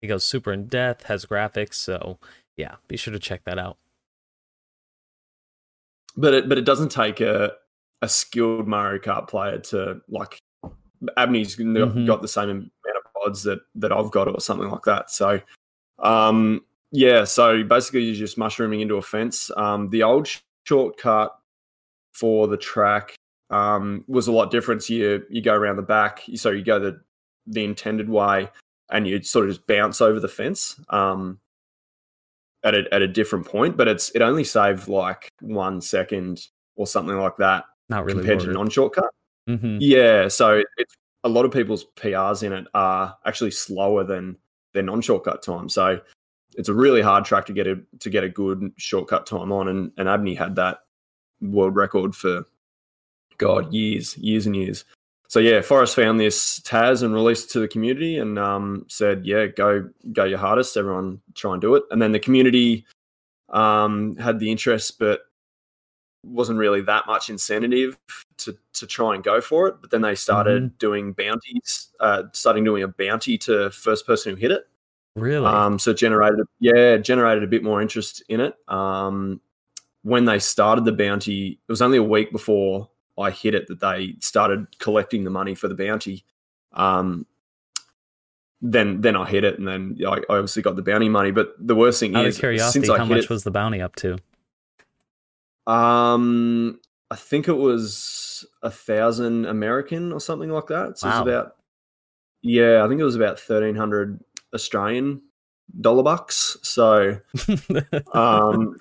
[0.00, 2.18] He goes super in depth, has graphics, so
[2.56, 3.76] yeah, be sure to check that out.
[6.16, 7.52] but it but it doesn't take a
[8.02, 10.40] a skilled Mario Kart player to like
[11.16, 12.06] Abney's got, Mhm.
[12.06, 15.10] got the same amount of pods that that I've got or something like that.
[15.10, 15.40] So
[15.98, 19.50] um yeah, so basically you're just mushrooming into a fence.
[19.56, 21.36] Um the old sh- shortcut
[22.12, 23.14] for the track
[23.50, 24.82] um was a lot different.
[24.82, 27.00] So you you go around the back, so you go the
[27.46, 28.48] the intended way
[28.90, 30.78] and you sort of just bounce over the fence.
[30.90, 31.40] Um
[32.62, 36.86] at a, at a different point, but it's it only saved like one second or
[36.86, 38.58] something like that Not really compared to worth it.
[39.48, 39.78] Mhm.
[39.80, 44.36] Yeah, so it's a lot of people's PRs in it are actually slower than
[44.72, 45.68] their non-shortcut time.
[45.68, 46.00] So
[46.56, 49.68] it's a really hard track to get a to get a good shortcut time on,
[49.68, 50.80] and and Abney had that
[51.40, 52.44] world record for
[53.38, 54.84] God years, years and years.
[55.28, 59.26] So yeah, Forrest found this TAS and released it to the community, and um, said,
[59.26, 60.76] "Yeah, go go your hardest.
[60.76, 62.84] Everyone try and do it." And then the community
[63.50, 65.22] um, had the interest, but
[66.22, 67.98] wasn't really that much incentive
[68.38, 69.76] to to try and go for it.
[69.80, 74.36] But then they started doing bounties, uh, starting doing a bounty to first person who
[74.36, 74.66] hit it.
[75.16, 75.46] Really?
[75.46, 78.54] Um, so it generated, yeah, generated a bit more interest in it.
[78.68, 79.40] Um,
[80.02, 83.80] when they started the bounty, it was only a week before I hit it that
[83.80, 86.24] they started collecting the money for the bounty.
[86.72, 87.26] Um,
[88.62, 91.30] then then I hit it, and then I I obviously got the bounty money.
[91.30, 93.50] But the worst thing Out is, of curiosity, since I how much it, was the
[93.50, 94.18] bounty up to?
[95.70, 96.80] Um,
[97.10, 100.98] I think it was a thousand American or something like that.
[100.98, 101.14] So Wow.
[101.14, 101.56] it was about,
[102.42, 104.20] yeah, I think it was about thirteen hundred
[104.54, 105.22] Australian
[105.80, 106.56] dollar bucks.
[106.62, 107.18] So,
[108.12, 108.76] um,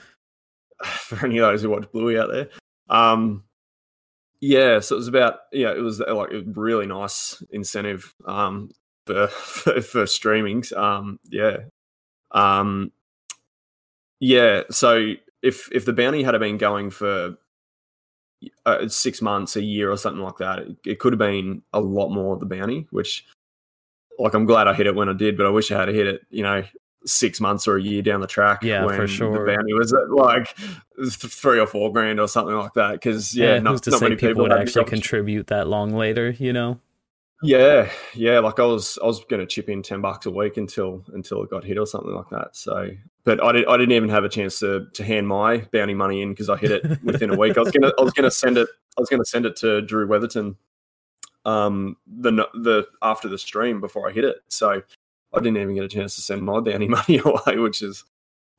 [0.84, 2.50] for any of those who watch Bluey out there,
[2.90, 3.44] um,
[4.42, 8.72] yeah, so it was about, yeah, it was uh, like a really nice incentive, um,
[9.06, 10.76] for for, for streamings.
[10.76, 11.58] Um, yeah,
[12.32, 12.92] um,
[14.20, 14.64] yeah.
[14.72, 17.38] So if if the bounty had been going for
[18.66, 21.80] uh, six months, a year, or something like that, it, it could have been a
[21.80, 22.88] lot more of the bounty.
[22.92, 23.26] Which,
[24.18, 26.08] like, I'm glad I hit it when I did, but I wish I had hit
[26.08, 26.64] it, you know,
[27.06, 28.64] six months or a year down the track.
[28.64, 29.46] Yeah, for sure.
[29.46, 30.56] The bounty was at like
[30.98, 32.94] th- three or four grand or something like that.
[32.94, 36.32] Because yeah, yeah, not, who's to not say people would actually contribute that long later?
[36.32, 36.80] You know?
[37.42, 38.40] Yeah, yeah.
[38.40, 41.44] Like I was, I was going to chip in ten bucks a week until until
[41.44, 42.56] it got hit or something like that.
[42.56, 42.90] So,
[43.24, 46.22] but I did, I didn't even have a chance to to hand my bounty money
[46.22, 47.58] in because I hit it within a week.
[47.58, 50.06] I was gonna, I was gonna send it, I was gonna send it to Drew
[50.08, 50.58] Weatherton,
[51.46, 54.38] um, the the after the stream before I hit it.
[54.50, 54.82] So
[55.34, 58.04] I didn't even get a chance to send my bounty money away, which is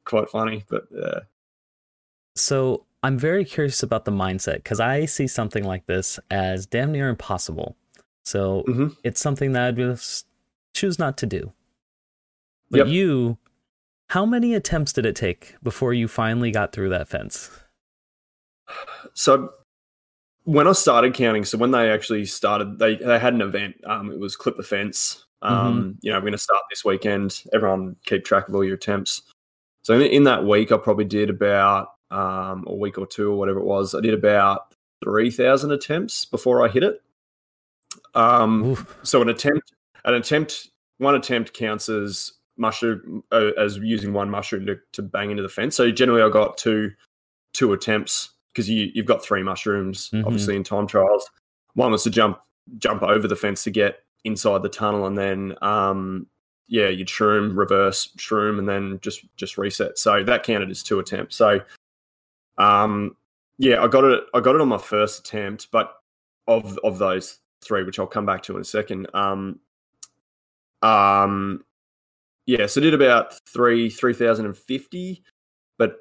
[0.05, 0.65] quite funny.
[0.71, 1.21] But yeah,
[2.37, 6.93] So I'm very curious about the mindset because I see something like this as damn
[6.93, 7.77] near impossible.
[8.25, 8.97] So Mhm.
[9.03, 10.27] it's something that I'd just
[10.75, 11.53] choose not to do.
[12.71, 12.87] But Yep.
[12.89, 13.39] you,
[14.11, 17.51] how many attempts did it take before you finally got through that fence?
[19.15, 19.53] so
[20.45, 23.77] when I started counting, so when they actually started, they they had an event.
[23.85, 25.25] Um, it was clip the fence.
[25.43, 27.43] Um, you know, we're going to start this weekend.
[27.53, 29.23] Everyone keep track of all your attempts.
[29.83, 33.37] So in, in that week, I probably did about um, a week or two or
[33.37, 33.95] whatever it was.
[33.95, 37.03] I did about three thousand attempts before I hit it.
[38.15, 39.73] Um, so an attempt,
[40.05, 40.69] an attempt,
[40.99, 45.49] one attempt counts as mushroom uh, as using one mushroom to, to bang into the
[45.49, 45.77] fence.
[45.77, 46.93] So generally, I got two
[47.53, 50.25] two attempts because you you've got three mushrooms Mhm.
[50.27, 51.29] obviously in time trials.
[51.75, 52.41] One was to jump
[52.79, 56.27] jump over the fence to get inside the tunnel, and then um
[56.69, 59.99] yeah, you'd shroom, reverse shroom, and then just just reset.
[59.99, 61.37] So that counted as two attempts.
[61.37, 61.61] So
[62.59, 63.17] um
[63.59, 64.25] yeah, I got it.
[64.35, 65.95] I got it on my first attempt, but
[66.47, 69.09] of of those three, which I'll come back to in a second.
[69.15, 69.61] Um,
[70.83, 71.65] um,
[72.47, 75.23] yeah, so did about three three thousand and fifty,
[75.79, 75.97] but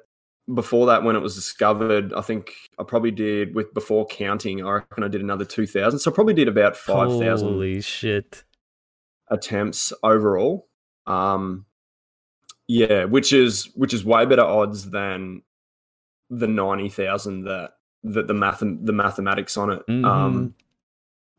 [0.52, 4.64] before that, when it was discovered, I think I probably did with before counting.
[4.64, 7.80] I reckon I did another two thousand, so I probably did about five thousand Holy
[7.80, 8.42] shit.
[9.28, 10.66] attempts overall.
[11.06, 11.66] Um,
[12.66, 15.42] yeah, which is which is way better odds than
[16.30, 20.04] the ninety thousand that that the math the mathematics on it Mhm.
[20.06, 20.54] um,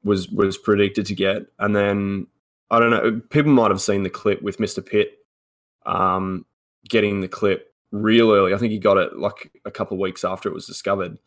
[0.04, 1.46] was was predicted to get.
[1.60, 2.28] And then
[2.70, 5.20] I don't know, people might have seen the clip with Mister Pitt
[5.86, 6.46] um,
[6.88, 8.54] getting the clip real early.
[8.54, 11.18] I think he got it like a couple of weeks after it was discovered.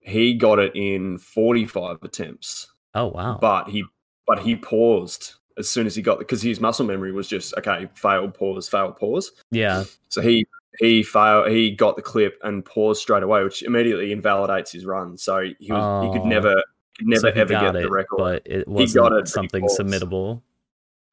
[0.00, 3.38] he got it in 45 attempts, Oh wow.
[3.40, 3.84] but he
[4.26, 7.88] but he paused as soon as he got because his muscle memory was just okay,
[7.94, 9.32] failed, pause, failed, pause.
[9.50, 9.84] yeah.
[10.08, 10.46] So he
[10.78, 11.48] he failed.
[11.50, 15.16] He got the clip and paused straight away, which immediately invalidates his run.
[15.16, 16.12] So he was he Oh.
[16.12, 16.62] could never
[16.98, 18.16] could never So ever got get it, the record.
[18.18, 19.80] but it wasn't it, something paused.
[19.80, 20.42] submittable.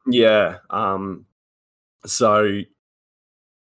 [0.07, 0.57] Yeah.
[0.69, 1.25] Um.
[2.05, 2.61] So.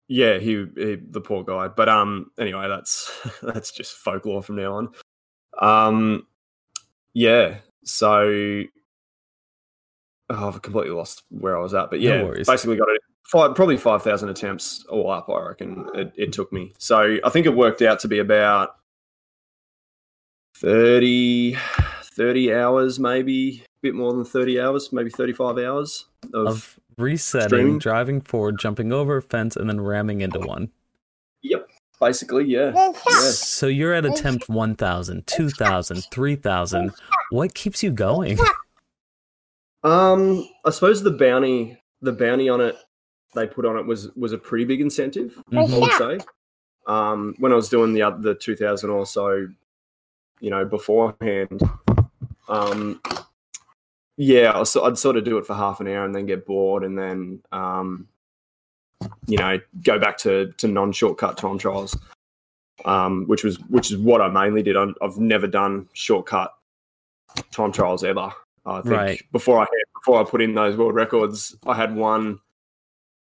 [0.09, 1.68] Yeah, he, he the poor guy.
[1.68, 2.32] But um.
[2.39, 3.11] Anyway, that's
[3.41, 4.89] that's just folklore from now on.
[5.59, 6.28] Um.
[7.13, 7.57] Yeah.
[7.84, 8.63] So.
[10.30, 12.47] Oh, I've completely lost where I was at, but yeah, worries.
[12.47, 13.01] basically got it.
[13.24, 15.30] Five, probably five thousand attempts all up.
[15.30, 16.74] I reckon it, it took me.
[16.78, 18.76] So I think it worked out to be about
[20.55, 21.55] 30,
[22.18, 27.47] 30 hours, maybe a bit more than thirty hours, maybe thirty-five hours of Of resetting,
[27.49, 27.78] streaming.
[27.80, 30.70] driving forward, jumping over a fence, and then ramming into one.
[31.43, 31.70] Yep,
[32.01, 32.72] basically, yeah.
[32.76, 32.91] yeah.
[33.32, 36.91] So you're at attempt 1,000, 2,000, 3,000.
[37.30, 38.39] What keeps you going?
[39.84, 42.76] Um, I suppose the bounty, the bounty on it
[43.36, 45.38] they put on it was was a pretty big incentive.
[45.51, 45.82] I Mhm.
[45.82, 46.26] would say.
[46.88, 49.47] Um, when I was doing the other the two thousand or so,
[50.39, 51.61] you know, beforehand,
[52.48, 53.02] um,
[54.18, 56.84] yeah, I I'd sort of do it for half an hour and then get bored
[56.84, 58.08] and then, um,
[59.28, 61.95] you know, go back to to non shortcut time trials,
[62.86, 64.76] um, which was which is what I mainly did.
[64.76, 66.54] I, I've never done shortcut
[67.52, 68.32] time trials ever.
[68.66, 69.22] I think Right.
[69.32, 69.66] before I
[70.02, 72.39] before I put in those world records, I had one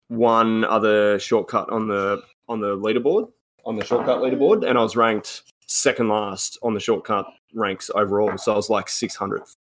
[0.08, 3.30] one other shortcut on the on the leaderboard
[3.66, 8.36] on the shortcut leaderboard, and I was ranked second last on the shortcut ranks overall.
[8.38, 9.56] So I was like 600th,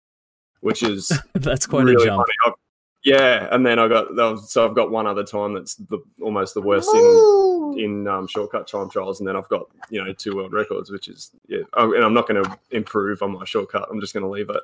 [0.61, 2.25] which is That's quite really a jump.
[2.25, 2.33] funny.
[2.45, 2.55] I've-
[3.03, 5.99] yeah, and then I got that was, so I've got one other time that's the
[6.23, 10.11] almost the worst in in um, shortcut time trials, and then I've got you know
[10.11, 11.59] two world records, which is yeah.
[11.73, 13.87] Oh, and I'm not going to improve on my shortcut.
[13.91, 14.63] I'm just going to leave it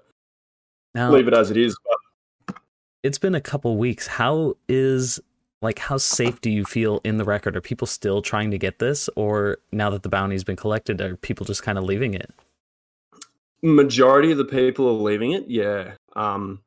[0.95, 1.77] Now, leave it as it is.
[2.47, 2.57] But
[3.03, 4.07] it's been a couple weeks.
[4.07, 5.19] How is
[5.61, 7.55] like how safe do you feel in the record?
[7.55, 11.15] Are people still trying to get this, or now that the bounty's been collected, are
[11.17, 12.31] people just kind of leaving it?
[13.61, 15.47] majority of the people are leaving it.
[15.47, 15.93] Yeah.
[16.15, 16.61] Um,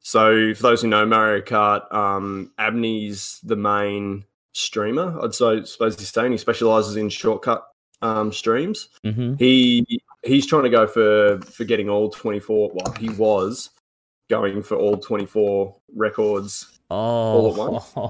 [0.00, 5.18] so for those who know Mario Kart, um, Abney's the main streamer.
[5.22, 7.66] I'd so suppose he's saying he specializes in shortcut
[8.02, 8.88] um, streams.
[9.04, 12.70] hmm He he's trying to go for for getting all twenty four.
[12.72, 13.70] Well, he was
[14.30, 16.77] going for all twenty four records.
[16.90, 17.92] Oh, at once.
[17.96, 18.02] And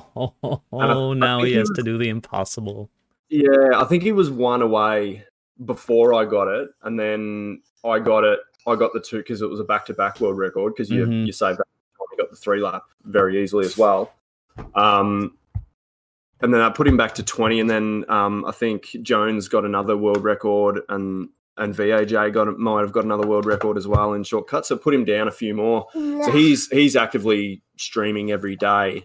[0.90, 2.90] I- oh, I now he he has was- to do the impossible.
[3.30, 5.24] Yeah, I think he was one away
[5.64, 8.38] before I got it, and then I got it.
[8.66, 11.04] I got the two because it was a back to back world record because you
[11.06, 11.26] Mhm.
[11.26, 11.66] you saved that.
[12.12, 14.12] You got the three lap very easily as well.
[14.74, 15.36] Um,
[16.40, 19.64] and then I put him back to twenty, and then um, I think Jones got
[19.64, 21.28] another world record, and
[21.58, 24.66] and VAJ got might have got another world record as well in shortcut.
[24.66, 25.86] So put him down a few more.
[25.92, 29.02] So he's he's actively streaming every day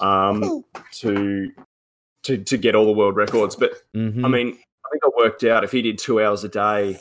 [0.00, 1.50] um, to
[2.24, 3.56] to to get all the world records.
[3.56, 6.48] But hmm I mean, I think I worked out if he did two hours a
[6.48, 6.98] day,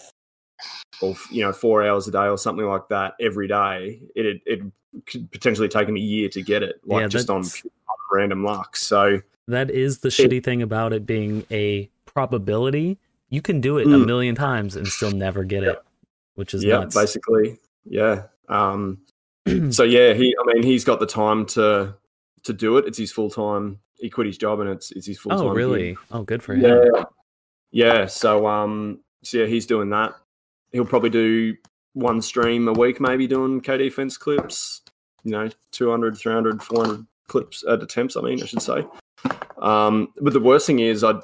[1.02, 4.62] or you know, four hours a day, or something like that every day, it it
[5.06, 7.72] could potentially take him a year to get it, like Yeah, just on that's- pure
[8.12, 8.76] random luck.
[8.76, 12.98] So that is the shitty thing about it being a probability.
[13.32, 14.06] You can do it a Mm.
[14.06, 15.80] million times and still never get it,
[16.36, 16.96] which is yeah, nuts.
[16.96, 18.24] basically, yeah.
[18.50, 19.00] Um,
[19.72, 21.96] so yeah, he, I mean, he's got the time to
[22.44, 22.86] to do it.
[22.86, 23.80] It's his full time.
[23.96, 25.40] He quit his job, and it's it's his full time.
[25.42, 25.98] oh, really?
[26.12, 26.62] Oh, good for him.
[26.62, 27.04] Yeah,
[27.72, 28.06] yeah.
[28.06, 30.14] So um, so yeah, he's doing that.
[30.74, 31.56] He'll probably do
[31.94, 34.82] one stream a week, maybe doing KD fence clips.
[35.24, 38.18] You know, 200, 300, 400 clips at attempts.
[38.18, 38.84] I mean, I should say.
[39.60, 41.20] Um, but the worst thing is, I,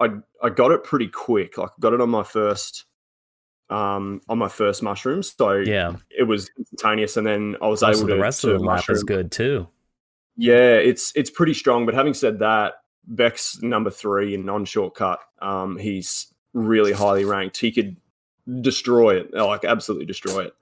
[0.00, 0.08] I,
[0.42, 1.58] I got it pretty quick.
[1.58, 2.84] Like, got it on my first,
[3.70, 5.34] um, on my first mushrooms.
[5.36, 5.96] So Yeah.
[6.16, 8.14] it was instantaneous, and then I was Also, able to.
[8.14, 9.66] the rest to of the lap is good too.
[10.36, 11.84] yeah, it's it's pretty strong.
[11.84, 12.74] But having said that,
[13.06, 15.20] Beck's number three in non shortcut.
[15.40, 17.56] Um, he's really highly ranked.
[17.58, 17.96] He could
[18.60, 20.54] destroy it, like absolutely destroy it.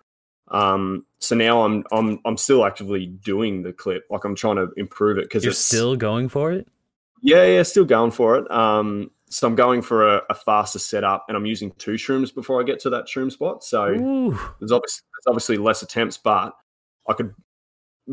[0.48, 4.04] Um, so now I'm I'm I'm still actively doing the clip.
[4.10, 6.66] Like I'm trying to improve it because You're still going for it?
[7.22, 8.50] yeah yeah still going for it.
[8.50, 12.60] Um, so I'm going for a, a faster setup, and I'm using two shrooms before
[12.60, 13.64] I get to that shroom spot.
[13.64, 13.92] So
[14.60, 16.54] there's obviously there's obviously less attempts, but
[17.08, 17.34] I could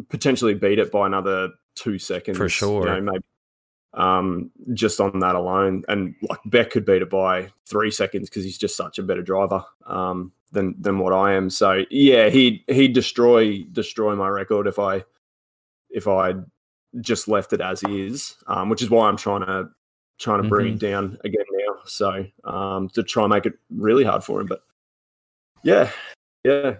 [0.09, 2.88] potentially beat it by another two seconds For sure.
[2.88, 3.24] You know, maybe
[3.93, 8.43] um, just on that alone, and like Beck could beat it by three seconds because
[8.43, 11.49] he's just such a better driver um, than than what I am.
[11.49, 15.03] So yeah, he he destroy destroy my record if I
[15.91, 16.34] if I
[17.01, 19.70] just left it as is, um, which is why I'm trying to
[20.24, 20.76] trying to bring Mm-hmm.
[20.76, 21.76] it down again now.
[21.86, 24.64] So um, to try and make it really hard for him, but
[25.64, 25.92] Yeah,
[26.44, 26.76] yeah.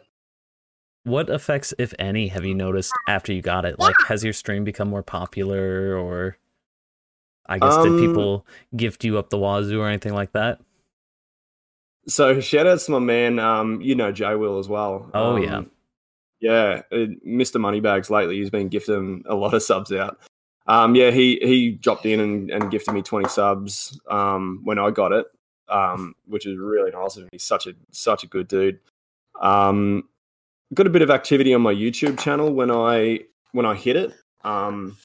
[1.04, 3.78] What effects, if any, have you noticed after you got it?
[3.78, 6.38] Like, has your stream become more popular, or
[7.46, 8.46] I guess Um, did people
[8.78, 10.62] gift you up the wazoo or anything like that?
[12.08, 15.10] So shout outs to my man, um, you know Jay Will as well.
[15.14, 15.62] Oh, Um, yeah.
[16.40, 17.60] yeah, uh, Mr.
[17.60, 18.38] Moneybags lately.
[18.38, 20.20] He's been gifting a lot of subs out.
[20.68, 24.92] Um, yeah, he he dropped in and, and gifted me twenty subs um, when I
[24.92, 25.26] got it,
[25.70, 27.30] um, which is really nice of him.
[27.32, 28.80] He's such a such a good dude.
[29.42, 30.08] Um,
[30.74, 33.20] got a bit of activity on my YouTube channel when I
[33.52, 34.14] when I hit it.
[34.44, 34.96] Um,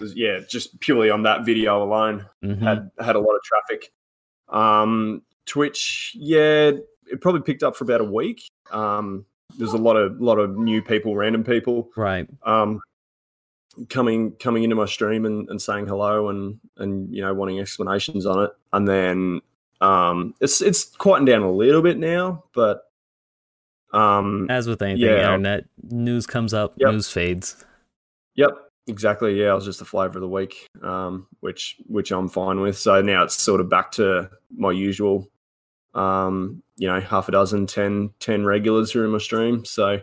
[0.00, 2.58] was- yeah, just purely on that video alone Mhm.
[2.62, 3.90] had had a lot of traffic.
[4.48, 6.70] Um, Twitch, yeah,
[7.10, 8.42] it probably picked up for about a week.
[8.70, 9.24] Um,
[9.56, 12.26] there's a lot of lot of new people, random people, Right.
[12.44, 12.80] um,
[13.88, 18.26] coming coming into my stream and, and saying hello and and you know wanting explanations
[18.26, 18.50] on it.
[18.72, 19.40] And then
[19.80, 22.82] um, it's it's quieting down a little bit now, but
[23.92, 25.34] um, As with anything, Yeah.
[25.34, 26.92] internet news comes up, Yep.
[26.92, 27.64] news fades.
[28.34, 28.50] Yep,
[28.86, 29.40] exactly.
[29.40, 32.76] Yeah, it was just the flavor of the week, um, which which I'm fine with.
[32.76, 35.28] So now it's sort of back to my usual,
[35.94, 39.64] um, you know, half a dozen, 10, 10 regulars who are in my stream.
[39.64, 40.00] So,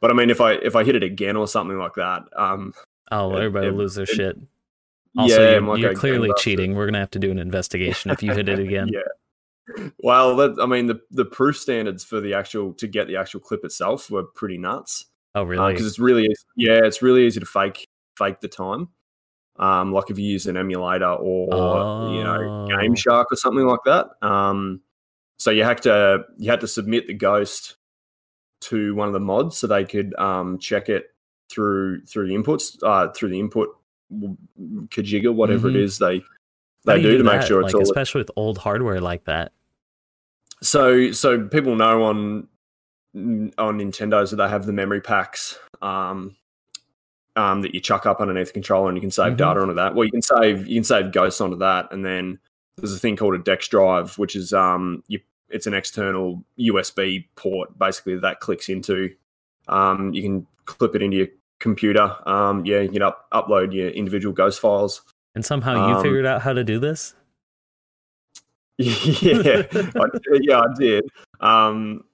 [0.00, 2.72] but I mean, if I if I hit it again or something like that, um,
[3.10, 4.36] Oh, everybody it- will lose their it- shit.
[5.16, 6.74] Also, yeah, you're, you're clearly cheating.
[6.74, 8.88] We're gonna have to do an investigation if you hit it again.
[9.76, 9.88] Yeah.
[9.98, 13.40] Well, that, I mean, the the proof standards for the actual to get the actual
[13.40, 15.04] clip itself were pretty nuts.
[15.34, 15.72] Oh, really?
[15.72, 17.86] because it's really easy- yeah it's really easy to fake
[18.16, 18.88] fake the time
[19.58, 22.78] um like if you use an emulator or you know Oh.
[22.80, 24.80] game shark or something like that um
[25.38, 27.76] so you had to you had to submit the ghost
[28.62, 31.06] to one of the mods so they could um check it
[31.50, 33.68] through through the inputs uh through the input
[34.88, 35.74] kajigga whatever Mhm.
[35.76, 36.22] it is they
[36.84, 39.52] they you do, to make sure it's like, all especially with old hardware like that.
[40.62, 42.48] so so people know on
[43.14, 46.36] on Nintendo's that they have the memory packs um,
[47.36, 49.36] um, that you chuck up underneath the controller and you can save Mhm.
[49.38, 49.94] data onto that.
[49.94, 52.38] Well, you can save you can save ghosts onto that, and then
[52.76, 57.26] there's a thing called a Dex drive, which is um you it's an external USB
[57.34, 59.10] port basically that clicks into.
[59.68, 61.28] Um, you can clip it into your
[61.60, 62.16] computer.
[62.26, 65.02] Um, yeah, you can up, upload your individual ghost files.
[65.34, 67.14] And somehow you Um, figured out how to do this.
[68.78, 70.04] yeah, I,
[70.40, 71.04] yeah, I did.
[71.40, 72.04] Um,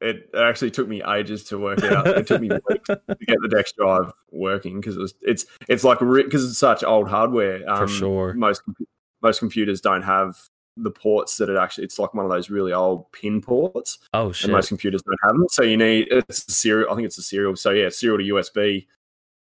[0.00, 2.06] it actually took me ages to work out.
[2.06, 5.98] It took me weeks to get the Dex drive working because it it's it's like
[5.98, 7.62] because it's such old hardware.
[7.70, 8.34] Um, sure.
[8.34, 8.62] most
[9.22, 10.36] most computers don't have
[10.76, 11.84] the ports that it actually.
[11.84, 14.44] It's like one of those really old pin ports, Oh shit!
[14.44, 15.46] and most computers don't have them.
[15.48, 16.90] So you need it's a serial.
[16.90, 17.56] I think it's a serial.
[17.56, 18.86] So yeah, serial to USB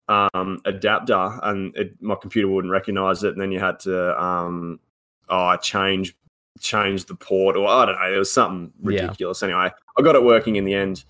[0.08, 3.32] um, adapter, and it, my computer wouldn't recognize it.
[3.32, 4.80] And then you had to um,
[5.28, 6.14] oh change
[6.58, 8.12] change the port, or I don't know.
[8.12, 9.02] It was something Yeah.
[9.02, 9.42] ridiculous.
[9.42, 11.04] Anyway, I got it working in the end.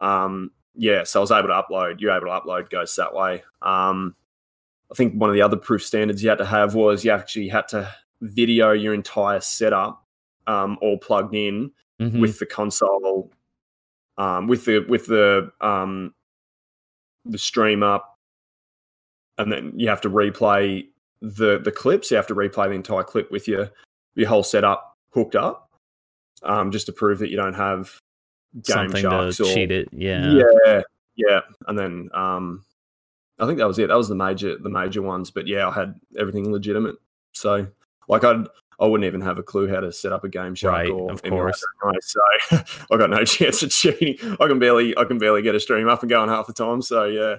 [0.00, 2.00] Um, yeah, so I was able to upload.
[2.00, 3.42] You're able to upload ghosts that way.
[3.62, 4.14] Um,
[4.90, 7.48] I think one of the other proof standards you had to have was you actually
[7.48, 10.04] had to video your entire setup
[10.46, 12.20] um, all plugged in Mhm.
[12.20, 13.32] with the console,
[14.16, 16.14] um, with the with the um,
[17.24, 18.18] the stream up,
[19.36, 20.86] and then you have to replay
[21.20, 22.10] the the clips.
[22.10, 23.70] You have to replay the entire clip with your
[24.14, 25.70] your whole setup hooked up,
[26.42, 27.98] um, just to prove that you don't have
[28.54, 29.88] game something sharks to or cheat it.
[29.92, 30.40] Yeah.
[30.64, 30.82] yeah,
[31.16, 31.40] yeah.
[31.66, 32.64] And then um,
[33.38, 33.88] I think that was it.
[33.88, 35.30] That was the major the major ones.
[35.30, 36.96] But yeah, I had everything legitimate.
[37.32, 37.66] So
[38.08, 38.46] like I'd
[38.80, 41.10] I wouldn't even have a clue how to set up a game shark Right, or
[41.10, 41.64] of course.
[42.02, 42.20] So
[42.90, 44.16] I got no chance of cheating.
[44.40, 46.82] I can barely I can barely get a stream up and going half the time.
[46.82, 47.36] So yeah.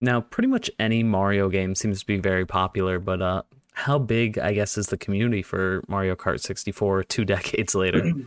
[0.00, 3.42] Now, pretty much any Mario game seems to be very popular, but uh,
[3.72, 8.12] how big, I guess, is the community for Mario Kart 64 two decades later?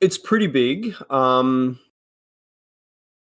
[0.00, 0.96] It's pretty big.
[1.10, 1.78] Um,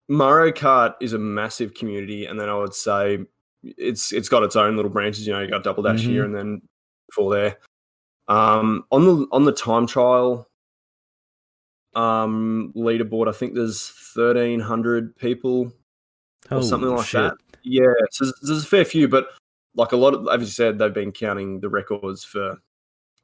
[0.09, 3.19] Mario Kart is a massive community, and then I would say
[3.63, 5.27] it's it's got its own little branches.
[5.27, 6.63] You know, you got Double Dash here, and then
[7.09, 7.59] before there.
[8.29, 10.49] Um, on the on the time trial
[11.95, 15.73] um, leaderboard, I think there's thirteen hundred people
[16.51, 17.21] or something like shit.
[17.21, 17.37] that.
[17.63, 19.29] Yeah, so there's, there's a fair few, but
[19.75, 22.57] like a lot of, as you said, they've been counting the records for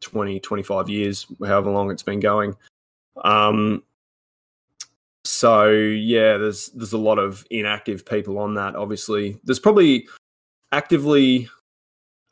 [0.01, 2.55] 20, 25 years, however long it's been going.
[3.25, 3.83] Um,
[5.25, 8.77] so yeah, there's there's a lot of inactive people on that.
[8.77, 10.09] Obviously, there's probably
[10.73, 11.49] actively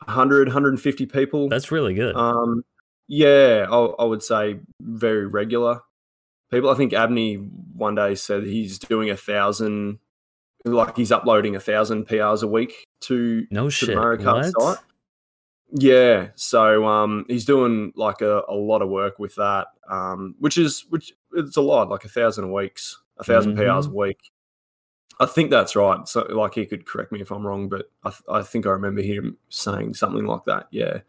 [0.05, 1.49] 100, 150 people.
[1.49, 2.15] That's really good.
[2.15, 2.63] Um,
[3.07, 5.81] yeah, I, I would say very regular
[6.51, 6.69] people.
[6.69, 9.99] I think Abney one day said he's doing a thousand,
[10.63, 13.89] like he's uploading a thousand PRs a week to no to shit.
[13.89, 14.77] the Mario Kart What?
[14.77, 14.85] site.
[15.71, 20.57] Yeah, so um, he's doing like a, a lot of work with that, um, which
[20.57, 24.19] is which it's a lot, like a thousand weeks, a 1000 PRs a week.
[25.19, 26.07] I think that's right.
[26.07, 28.71] So, like, he could correct me if I'm wrong, but I, th- I think I
[28.71, 30.67] remember him saying something like that.
[30.71, 30.99] Yeah,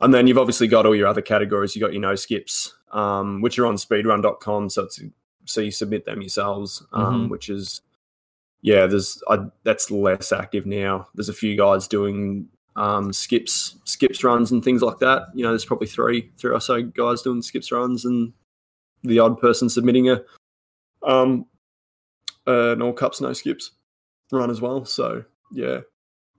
[0.00, 1.74] and then you've obviously got all your other categories.
[1.74, 4.70] You've got your no skips, um, which are on speedrun.com.
[4.70, 5.00] So it's
[5.44, 7.30] so you submit them yourselves, um, Mhm.
[7.30, 7.82] which is
[8.62, 8.86] yeah.
[8.86, 11.06] There's I, that's less active now.
[11.14, 15.28] There's a few guys doing um, skips, skips runs, and things like that.
[15.34, 18.32] You know, there's probably three, three or so guys doing skips runs, and
[19.02, 20.20] the odd person submitting a
[21.04, 21.46] um,
[22.46, 23.72] uh, an all cups no skips
[24.32, 24.84] run as well.
[24.84, 25.80] So yeah,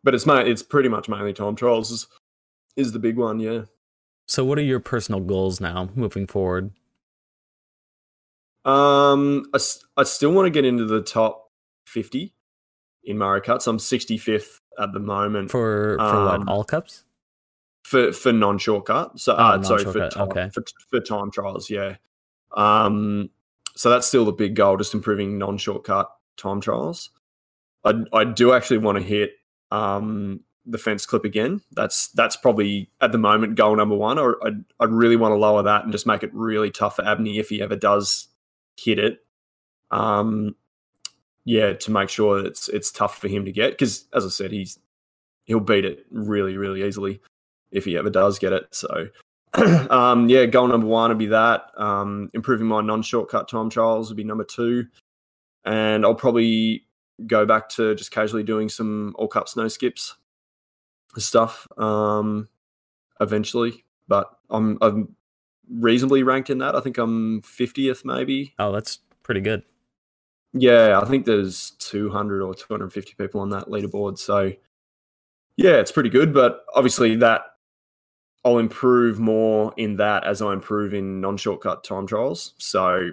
[0.03, 2.07] but it's ma- it's pretty much mainly time trials is,
[2.75, 3.39] is the big one.
[3.39, 3.63] Yeah.
[4.27, 6.71] So, what are your personal goals now moving forward?
[8.65, 9.59] Um, I,
[9.95, 11.49] I still want to get into the top
[11.85, 12.33] fifty
[13.03, 13.61] in Mario Kart.
[13.61, 17.05] So I'm 65th at the moment For for Um, what all cups?
[17.85, 19.17] for for non shortcut.
[19.19, 20.49] So Oh, uh, sorry for time, okay.
[20.53, 21.69] for for time trials.
[21.69, 21.95] Yeah.
[22.55, 23.29] Um.
[23.77, 27.11] So that's still the big goal, just improving non shortcut time trials.
[27.85, 29.33] I I do actually want to hit
[29.71, 31.61] um the fence clip again.
[31.71, 34.17] That's that's probably at the moment goal number one.
[34.17, 37.05] Or I I really want to lower that and just make it really tough for
[37.05, 38.27] Abney if he ever does
[38.75, 39.19] hit it.
[39.91, 40.55] Um.
[41.45, 44.51] Yeah, to make sure it's it's tough for him to get because, as I said,
[44.51, 44.79] he's
[45.45, 47.21] he'll beat it really really easily
[47.71, 48.67] if he ever does get it.
[48.71, 49.07] So,
[49.89, 51.71] um, yeah, goal number one would be that.
[51.77, 54.87] Um, improving my non-shortcut time trials would be number two,
[55.65, 56.85] and I'll probably
[57.25, 60.15] go back to just casually doing some all cups no skips
[61.17, 62.47] stuff um,
[63.19, 63.83] eventually.
[64.07, 65.15] But I'm I'm
[65.69, 66.75] reasonably ranked in that.
[66.75, 68.53] I think I'm 50th maybe.
[68.59, 69.63] Oh, that's pretty good.
[70.53, 74.17] Yeah, I think there's 200 or 250 people on that leaderboard.
[74.17, 74.53] So,
[75.57, 76.33] yeah, it's pretty good.
[76.33, 77.41] But obviously, that
[78.47, 82.53] I'll improve more in that as I improve in non-shortcut time trials.
[82.57, 83.09] So,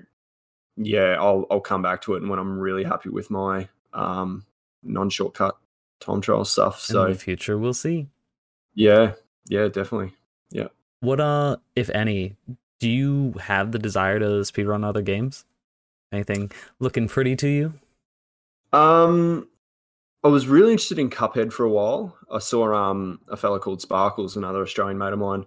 [0.77, 4.47] yeah, I'll I'll come back to it when I'm really happy with my um,
[4.85, 5.57] non-shortcut
[5.99, 6.79] time trial stuff.
[6.79, 8.07] So in the future, we'll see.
[8.75, 9.15] yeah,
[9.49, 10.13] yeah, definitely.
[10.51, 10.69] Yeah.
[11.01, 12.37] What uh, if any,
[12.79, 15.45] do you have the desire to speedrun other games?
[16.13, 17.75] Anything looking pretty to you?
[18.73, 19.49] Um,
[20.25, 22.17] I was really interested in Cuphead for a while.
[22.33, 25.45] I saw um a fella called Sparkles, another Australian mate of mine,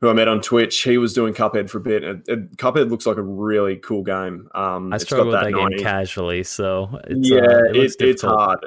[0.00, 0.80] who I met on Twitch.
[0.82, 2.04] He was doing Cuphead for a bit.
[2.04, 4.48] And, and Cuphead looks like a really cool game.
[4.54, 8.22] Um, I struggle with that, that game casually, so it's, yeah, uh, it it it's
[8.22, 8.60] hard.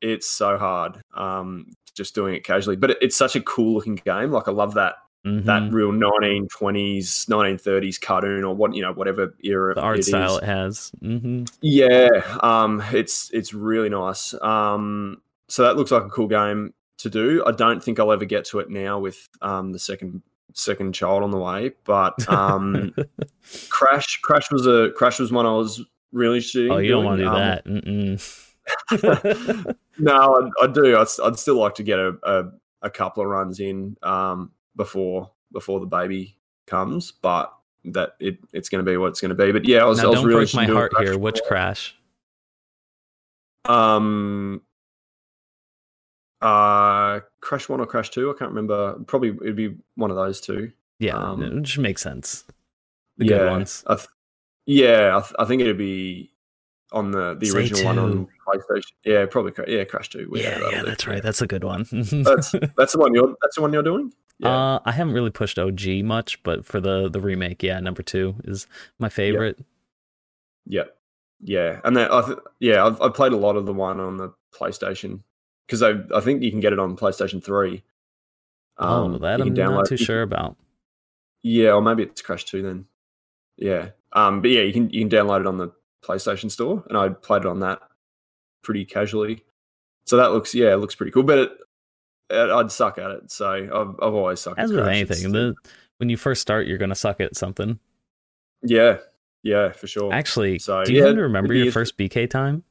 [0.00, 1.02] It's so hard.
[1.14, 4.30] Um, just doing it casually, but it, it's such a cool looking game.
[4.30, 4.94] Like I love that
[5.24, 5.44] Mhm.
[5.44, 10.36] that real 1920s, 1930s cartoon or what you know whatever era the art it style
[10.38, 10.42] is.
[10.42, 10.92] it has.
[11.00, 12.08] hmm Yeah,
[12.42, 14.34] um, it's it's really nice.
[14.42, 17.44] Um, so that looks like a cool game to do.
[17.46, 20.22] I don't think I'll ever get to it now with um, the second
[20.54, 21.72] second child on the way.
[21.84, 22.92] But um,
[23.68, 25.80] Crash Crash was a Crash was one I was
[26.12, 26.70] really in.
[26.70, 28.18] oh, you don't want to do Um,
[28.90, 29.76] that.
[29.98, 30.96] No, I, I do.
[30.96, 32.44] I'd, I'd still like to get a, a,
[32.82, 37.52] a couple of runs in um, before before the baby comes, but
[37.84, 39.52] that it, it's going to be what it's going to be.
[39.52, 40.92] But yeah, I was, now, I was don't really break my interested in doing heart
[40.92, 41.18] Crash here.
[41.18, 41.96] Which crash?
[43.64, 44.62] Um,
[46.40, 48.30] uh, Crash One or Crash Two?
[48.30, 48.94] I can't remember.
[49.06, 50.72] Probably it'd be one of those two.
[50.98, 52.44] Yeah, Um, it just makes sense.
[53.18, 53.84] The yeah, good ones.
[53.86, 54.08] I th-
[54.66, 56.32] yeah, I, th- I think it'd be
[56.92, 58.28] on the the Say original one on.
[58.46, 58.92] PlayStation.
[59.04, 59.52] Yeah, probably.
[59.52, 60.30] Cra- Yeah, Crash Two.
[60.34, 61.22] Yeah, that'll yeah, that's right.
[61.22, 61.86] That's a good one.
[61.90, 64.12] That's that's the one you're that's the one you're doing.
[64.42, 64.48] Yeah.
[64.74, 68.34] Uh, I haven't really pushed OG much, but for the the remake, yeah, number two
[68.44, 68.66] is
[68.98, 69.58] my favorite.
[70.66, 70.84] Yeah,
[71.40, 74.16] yeah, and then I th- yeah, I've, I've played a lot of the one on
[74.16, 75.20] the PlayStation
[75.66, 77.82] because I I think you can get it on PlayStation Three.
[78.78, 80.56] oh, that Um, I'm can not download- too sure about.
[81.42, 82.86] Yeah, or maybe it's Crash Two then.
[83.56, 85.72] Yeah, um, but yeah, you can you can download it on the
[86.04, 87.80] PlayStation Store, and I played it on that
[88.62, 89.44] pretty casually.
[90.06, 91.22] So that looks yeah, it looks pretty cool.
[91.24, 91.52] But it,
[92.32, 94.58] I'd suck at it, so I've I've always sucked.
[94.58, 95.54] As at with anything, the,
[95.98, 97.78] when you first start, you're gonna suck at something.
[98.62, 98.98] yeah,
[99.42, 100.12] yeah, for sure.
[100.12, 102.64] Actually, So, do you yeah, remember your first BK time?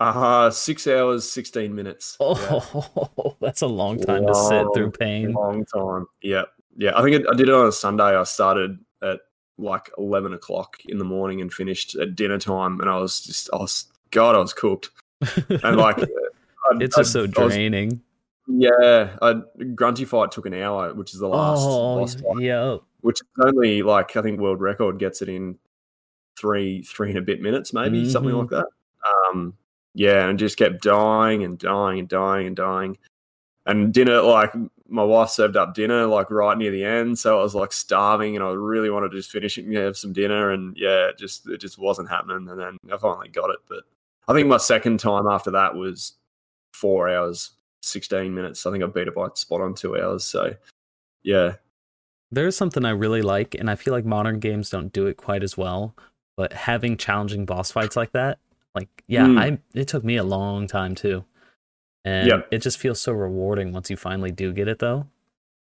[0.00, 2.16] Uh six hours, sixteen minutes.
[2.20, 2.26] Yeah.
[2.50, 5.32] Oh, that's a long time to sit through pain.
[5.32, 6.06] Long time.
[6.20, 6.42] Yeah.
[6.76, 6.98] Yeah.
[6.98, 8.16] I think it, I did it on a Sunday.
[8.16, 9.20] I started at
[9.56, 12.80] like 11 o'clock in the morning and finished at dinner time.
[12.80, 14.90] And I was just, I was, God, I was cooked.
[15.48, 15.98] And like,
[16.70, 18.00] I'd, it's just so I'd- I was- draining.
[18.48, 19.16] yeah.
[19.22, 19.40] I,
[19.74, 22.76] Grunty Fight took an hour, which is the last, Oh, last fight, yeah.
[23.00, 25.58] which is only like, I think world record gets it in
[26.38, 28.40] three, three and a bit minutes, maybe something Mhm.
[28.40, 28.66] like that.
[29.30, 29.54] Um,
[29.94, 30.28] yeah.
[30.28, 32.98] And just kept dying and dying and dying and dying.
[33.66, 34.52] and dinner like
[34.90, 38.36] my wife served up dinner like right near the end, so I was like starving,
[38.36, 41.16] and I really wanted to just finish it and have some dinner, and yeah, it
[41.16, 43.84] just it just wasn't happening, and then I finally got it, but
[44.28, 46.12] I think my second time after that was
[46.74, 47.52] four hours,
[47.82, 48.66] sixteen minutes.
[48.66, 50.54] I think I beat it by spot on two hours, so
[51.22, 51.54] yeah,
[52.30, 55.42] There's something I really like, and I feel like modern games don't do it quite
[55.42, 55.94] as well.
[56.36, 58.38] But having challenging boss fights like that,
[58.74, 59.38] like yeah, Mm.
[59.38, 61.24] I it took me a long time too,
[62.04, 62.48] and Yep.
[62.50, 65.06] it just feels so rewarding once you finally do get it though.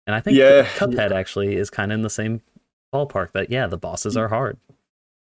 [0.05, 2.41] And I think Yeah, Cuphead actually is kind of in the same
[2.93, 3.32] ballpark.
[3.32, 4.58] That yeah, the bosses are hard.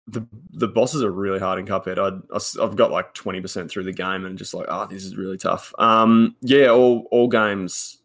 [0.08, 1.98] The the bosses are really hard in Cuphead.
[1.98, 5.16] I, I've got like twenty percent through the game and just like, oh, this is
[5.16, 5.74] really tough.
[5.80, 7.98] Um, yeah, all all games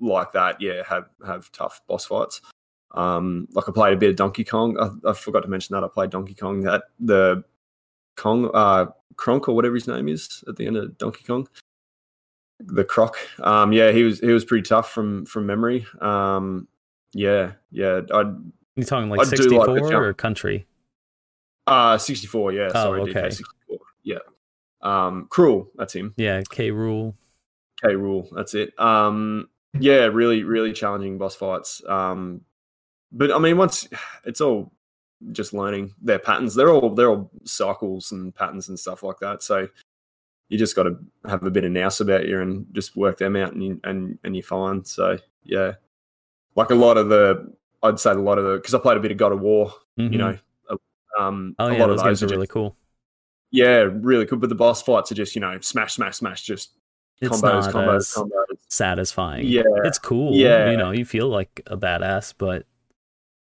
[0.00, 2.40] like that, yeah, have have tough boss fights.
[2.92, 4.78] Um, like I played a bit of Donkey Kong.
[4.78, 6.62] I, I forgot to mention that I played Donkey Kong.
[6.62, 7.44] That the
[8.16, 11.48] Kong, uh, Kronk or whatever his name is at the end of Donkey Kong.
[12.58, 15.84] The Croc, um, yeah, he was he was pretty tough from from memory.
[16.00, 16.68] Um,
[17.12, 18.34] yeah, yeah, I'd
[18.76, 20.66] You talking like I like sixty four or country?
[21.66, 22.68] Uh, 64, yeah.
[22.68, 23.12] Oh, sorry, okay.
[23.12, 23.78] DK 64.
[24.04, 24.18] Yeah.
[24.82, 26.14] Um, Cruel, that's him.
[26.16, 27.14] Yeah, K Rool.
[27.82, 28.78] K Rool, that's it.
[28.78, 29.48] Um,
[29.78, 31.82] yeah, really, really challenging boss fights.
[31.88, 32.42] Um,
[33.12, 33.88] but I mean, once
[34.24, 34.72] it's all
[35.32, 36.54] just learning their patterns.
[36.54, 39.42] They're all they're all cycles and patterns and stuff like that.
[39.42, 39.66] So
[40.48, 40.96] you just got to
[41.26, 44.18] have a bit of nous about you and just work them out, and you, and
[44.24, 44.84] and you're fine.
[44.84, 45.72] So yeah,
[46.54, 47.50] like a lot of the,
[47.82, 49.72] I'd say a lot of the because I played a bit of God of War.
[49.96, 50.16] You Mhm.
[50.18, 50.38] know,
[51.18, 52.76] um, oh a yeah, lot those of games those are are really just- cool.
[53.52, 54.38] Yeah, really cool.
[54.38, 56.72] But the boss fights are just, you know, smash, smash, smash, just
[57.20, 58.58] It's combos, combos, combos.
[58.68, 59.46] satisfying.
[59.46, 60.34] Yeah, it's cool.
[60.34, 60.70] Yeah.
[60.70, 62.66] you know, you feel like a badass, but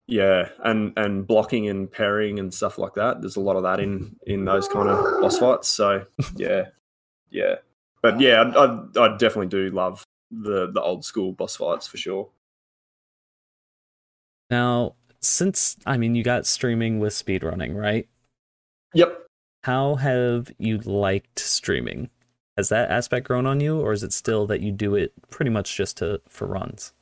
[0.09, 3.21] yeah, and and blocking and parrying and stuff like that.
[3.21, 5.69] There's a lot of that in in those kind of boss fights.
[5.69, 6.05] So
[6.37, 6.67] yeah,
[7.31, 7.57] yeah.
[8.03, 11.97] But yeah, I, I, I definitely do love the the old school boss fights for
[11.97, 12.29] sure.
[14.51, 18.09] now since I mean you got streaming with speedrunning, right?
[18.95, 19.27] Yep.
[19.65, 22.09] How have you liked streaming?
[22.57, 25.51] Has that aspect grown on you, or is it still that you do it pretty
[25.51, 26.93] much just to for runs?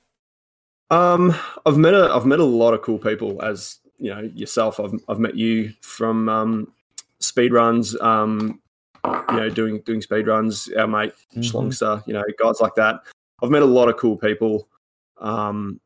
[0.90, 1.34] Um,
[1.66, 4.80] I've met a I've met a lot of cool people as you know yourself.
[4.80, 6.72] I've I've met you from um,
[7.20, 7.98] speed runs.
[8.00, 8.60] Um,
[9.04, 10.68] you know, doing doing speed runs.
[10.76, 11.44] Our mate Mhm.
[11.44, 13.00] Schlongster, you know, guys like that.
[13.42, 14.68] I've met a lot of cool people
[15.18, 15.80] um,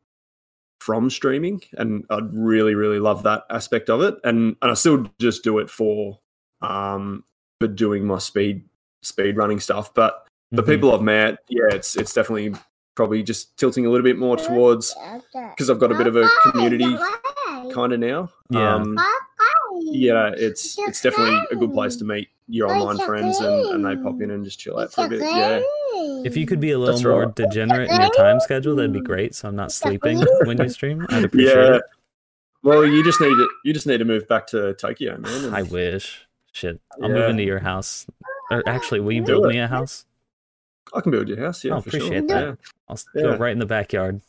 [0.80, 4.14] from streaming, and I'd really really love that aspect of it.
[4.24, 6.18] And and I still just do it for
[6.62, 7.24] um,
[7.60, 8.64] for doing my speed
[9.02, 10.66] speed running stuff, but the Mhm.
[10.66, 12.54] people I've met, yeah, it's it's definitely
[12.94, 14.94] probably just tilting a little bit more towards
[15.50, 16.96] because I've got a bit of a community
[17.72, 18.28] kind of now.
[18.50, 18.74] Yeah.
[18.74, 18.98] Um,
[19.80, 24.02] yeah, it's it's definitely a good place to meet your online friends and, and they
[24.02, 25.20] pop in and just chill out for a bit.
[25.20, 25.60] Yeah.
[26.24, 27.34] If you could be a little That's more right.
[27.34, 29.34] degenerate in your time schedule, that'd be great.
[29.34, 31.06] So I'm not sleeping when you stream.
[31.10, 31.74] I'd appreciate Yeah.
[31.76, 31.82] it.
[32.62, 35.44] Well, you just need to you just need to move back to Tokyo, man.
[35.44, 36.26] and- I wish.
[36.52, 37.14] Shit, I'll Yeah.
[37.14, 38.06] move into your house.
[38.50, 40.06] Or actually, will you build me a house?
[40.94, 41.62] I can build your house.
[41.64, 42.56] Yeah, Oh, appreciate sure.
[42.88, 43.36] I'll s- go Yeah.
[43.36, 44.22] right in the backyard.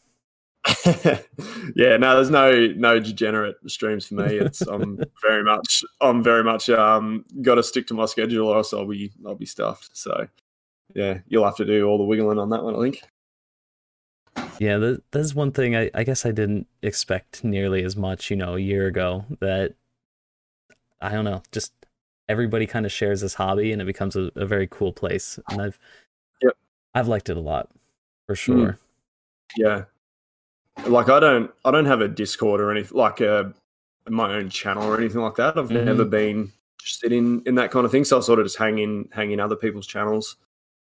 [1.75, 1.97] Yeah.
[1.97, 4.37] no, there's no no degenerate streams for me.
[4.37, 8.57] It's I'm very much I'm very much um got to stick to my schedule, or
[8.57, 9.91] else I'll be I'll be stuffed.
[9.93, 10.27] So
[10.95, 13.03] yeah, you'll have to do all the wiggling on that one, I think.
[14.59, 18.35] Yeah, that, that's one thing I, I guess I didn't expect nearly as much, you
[18.35, 19.25] know, a year ago.
[19.39, 19.75] That
[20.99, 21.71] I don't know, just
[22.27, 25.39] everybody kind of shares this hobby, and it becomes a, a very cool place.
[25.49, 25.79] And I've
[26.41, 26.53] Yep.
[26.93, 27.69] I've liked it a lot,
[28.27, 28.77] for sure.
[29.57, 29.85] Yeah.
[30.87, 33.53] Like I don't I don't have a Discord or anything like a
[34.07, 35.57] my own channel or anything like that.
[35.57, 35.83] I've Mhm.
[35.85, 38.03] never been interested in in that kind of thing.
[38.05, 40.37] So I sort of just hang in hang in other people's channels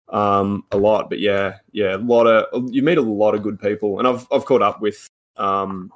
[0.09, 1.09] um a lot.
[1.11, 3.99] But yeah, yeah, a lot of you meet a lot of good people.
[3.99, 5.93] And I've I've caught up with um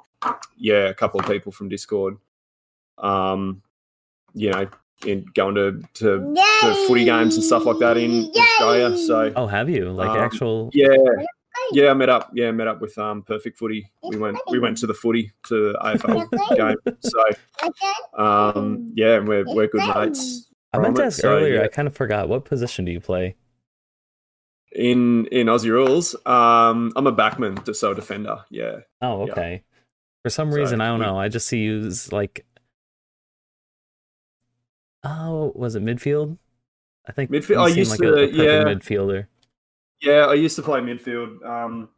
[0.57, 2.17] yeah, a couple of people from Discord.
[2.97, 3.61] Um
[4.33, 4.67] you know,
[5.05, 8.95] in going to to, to footy games and stuff like that in Australia.
[8.97, 10.69] So Oh, have you like Um, actual?
[10.73, 10.95] yeah,
[11.71, 12.31] yeah, I met up.
[12.33, 13.91] Yeah, met up with um Perfect Footy.
[14.03, 16.95] We went we went to the footy to the AFL game.
[16.99, 20.47] So um yeah, and we're we're good mates.
[20.73, 21.55] I meant from to it, ask so, earlier.
[21.55, 21.63] yeah.
[21.63, 22.29] I kind of forgot.
[22.29, 23.35] What position do you play?
[24.71, 28.43] In in Aussie rules, um I'm a backman, to so defender.
[28.51, 28.81] Yeah.
[29.01, 29.31] Oh, Yeah.
[29.31, 29.63] okay.
[30.23, 31.17] For some So, reason, I don't we- know.
[31.19, 32.45] I just see you as like,
[35.03, 36.37] oh, was it midfield?
[37.07, 38.63] I think Midfield- you I used like to- a, a perfect yeah.
[38.65, 39.27] midfielder.
[40.01, 41.89] Yeah, I used to play midfield um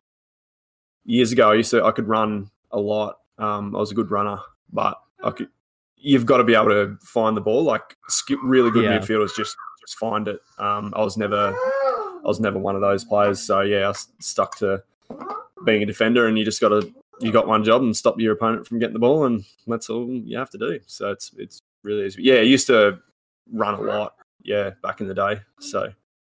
[1.06, 1.52] years ago.
[1.52, 3.18] I used to I could run a lot.
[3.38, 4.40] Um I was a good runner,
[4.72, 5.50] but I could
[5.98, 7.64] you've got to be able to find the ball.
[7.64, 7.96] Like
[8.44, 9.00] really good Yeah.
[9.00, 10.40] midfielders just just find it.
[10.58, 13.42] Um I was never I was never one of those players.
[13.42, 14.84] So yeah, I stuck to
[15.66, 18.34] being a defender, and you just got to you got one job and stop your
[18.34, 20.80] opponent from getting the ball, and that's all you have to do.
[20.88, 22.24] So it's it's really easy.
[22.24, 23.00] Yeah, I used to
[23.52, 24.16] run a lot.
[24.44, 25.40] Yeah, back in the day.
[25.60, 25.92] So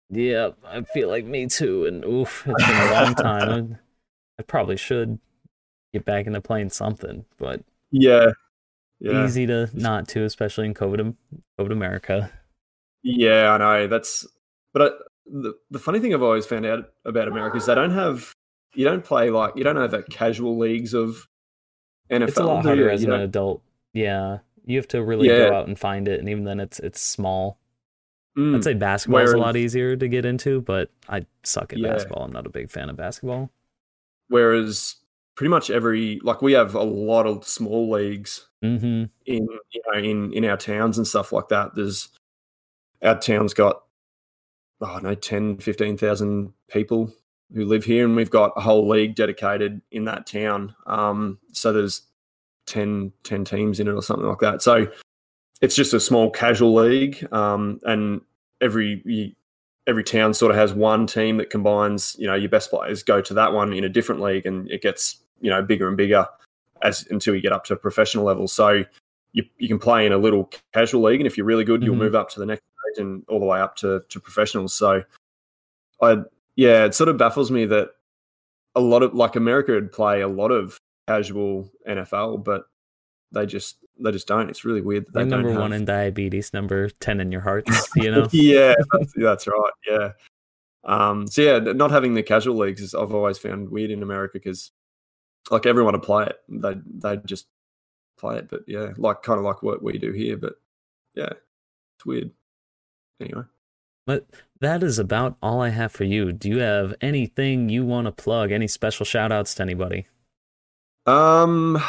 [0.10, 1.86] yeah, I feel like me too.
[1.86, 3.80] And oof, it's been a long time.
[4.39, 5.20] I, probably should
[5.93, 8.32] get back into playing something, but yeah,
[8.99, 9.26] yeah.
[9.26, 11.16] easy to not to, especially in COVID,
[11.60, 12.32] COVID America.
[13.03, 13.88] Yeah, I know.
[13.88, 14.28] That's
[14.74, 14.89] but I,
[15.26, 18.34] the the funny thing I've always found out about America is they don't have
[18.76, 21.28] you don't play like you don't have that casual leagues of
[22.12, 22.28] NFL.
[22.28, 23.62] It's a lot harder as an adult.
[23.93, 25.49] Yeah, you have to really yeah.
[25.49, 27.60] go out and find it, and even then, it's it's small.
[28.38, 28.56] Mm.
[28.56, 31.92] I'd say basketball is a lot easier to get into, but I suck at yeah.
[31.92, 32.24] basketball.
[32.24, 33.50] I'm not a big fan of basketball.
[34.28, 34.96] Whereas
[35.36, 39.06] pretty much every like we have a lot of small leagues mm-hmm.
[39.26, 41.74] in you know in in our towns and stuff like that.
[41.74, 42.10] There's
[43.02, 43.84] our town's got
[44.82, 47.12] oh no 10 15,000 people
[47.54, 51.72] who live here and we've got a whole league dedicated in that town um, so
[51.72, 52.04] there's
[52.66, 54.88] 10, 10 teams in it or something like that so
[55.62, 58.22] it's just a small casual league um, and
[58.62, 59.36] every
[59.88, 63.22] every town sort of has one team that combines you know your best players go
[63.22, 66.26] to that one in a different league and it gets you know bigger and bigger
[66.84, 68.84] as until you get up to professional level so
[69.34, 71.95] you, you can play in a little casual league and if you're really good you'll
[71.95, 72.03] mm-hmm.
[72.03, 75.03] move up to the next stage and all the way up to, to professionals so
[76.01, 76.18] i
[76.55, 77.89] yeah it sort of baffles me that
[78.76, 80.78] a lot of like america would play a lot of
[81.08, 82.66] casual nfl but
[83.32, 84.50] they just they just don't.
[84.50, 85.06] It's really weird.
[85.08, 85.82] That they number one have...
[85.82, 87.68] in diabetes, number ten in your heart.
[87.96, 88.28] You know.
[88.32, 89.72] yeah, that's, that's, right.
[89.88, 90.12] Yeah.
[90.86, 91.28] Um.
[91.28, 94.72] So yeah, not having the casual leagues is I've always found weird in America because
[95.50, 97.48] like everyone to play it, they they just
[98.18, 98.50] play it.
[98.50, 100.38] But yeah, like kind of like what we do here.
[100.38, 100.54] But
[101.16, 101.32] yeah,
[101.98, 102.32] it's weird.
[103.20, 103.44] Anyway.
[104.06, 104.26] But
[104.62, 106.32] that is about all I have for you.
[106.32, 108.52] Do you have anything you want to plug?
[108.52, 110.08] Any special shout outs to anybody?
[111.06, 111.82] Um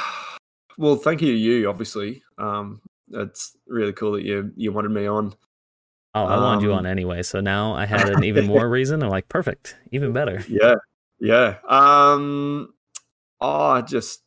[0.78, 2.22] well, thank you to you, obviously.
[2.38, 5.34] Um, it's really cool that you you wanted me on.
[6.14, 8.68] Oh, I um, wanted you on um, anyway, so now I had an even more
[8.68, 9.02] reason.
[9.02, 10.42] I'm like, perfect, even better.
[10.48, 10.76] Yeah,
[11.20, 11.56] yeah.
[11.68, 12.72] Um,
[13.40, 14.22] oh, just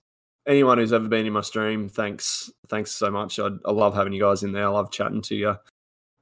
[0.45, 3.39] anyone who's ever been in my stream, thanks, thanks so much.
[3.39, 4.65] I, I love having you guys in there.
[4.65, 5.55] I love chatting to you.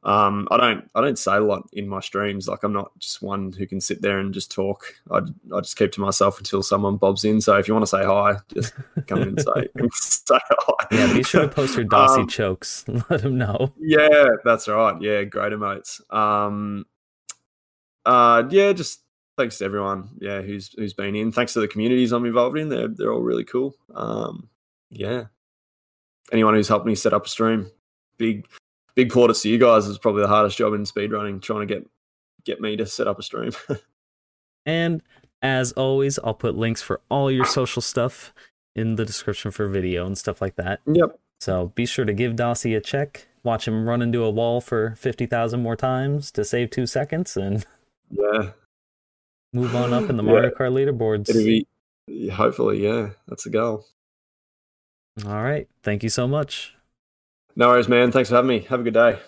[0.02, 2.48] Um, I don't I don't say a lot in my streams.
[2.48, 4.96] Like I'm not just one who can sit there and just talk.
[5.12, 5.18] I
[5.54, 7.42] I just keep to myself until someone bobs in.
[7.42, 8.74] So if you want to say hi, just
[9.08, 10.88] come in and say, say hi.
[10.92, 12.86] Yeah, be sure to post your Dossey um, chokes.
[13.10, 13.74] Let them know.
[13.78, 15.02] Yeah, that's right.
[15.02, 16.02] Yeah, great emotes.
[16.14, 16.86] Um,
[18.06, 19.02] uh, yeah, just
[19.38, 20.10] thanks to everyone.
[20.20, 21.34] Yeah, who's who's been in.
[21.34, 22.70] Thanks to the communities I'm involved in.
[22.70, 23.76] They're they're all really cool.
[23.94, 24.50] Um,
[24.90, 25.26] yeah.
[26.32, 27.70] Anyone who's helped me set up a stream,
[28.18, 28.48] big
[28.96, 29.88] big plaudits to you guys.
[29.88, 31.88] Is probably the hardest job in speedrunning, trying to get
[32.46, 33.52] get me to set up a stream.
[34.66, 35.02] and
[35.42, 38.34] as always, I'll put links for all your social stuff
[38.76, 40.82] in the description for video and stuff like that.
[40.86, 41.20] Yep.
[41.40, 43.28] So be sure to give Dossey a check.
[43.44, 47.38] Watch him run into a wall for fifty thousand more times to save two seconds,
[47.38, 47.66] and
[48.12, 48.52] yeah,
[49.54, 50.58] move on up in the Mario yeah.
[50.58, 51.30] Kart leaderboards.
[51.30, 51.66] It'll be
[52.30, 53.86] hopefully, yeah, that's the goal.
[55.26, 55.68] All right.
[55.84, 56.76] Thank you so much.
[57.60, 58.10] No worries, man.
[58.14, 58.60] Thanks for having me.
[58.70, 59.20] Have a good day.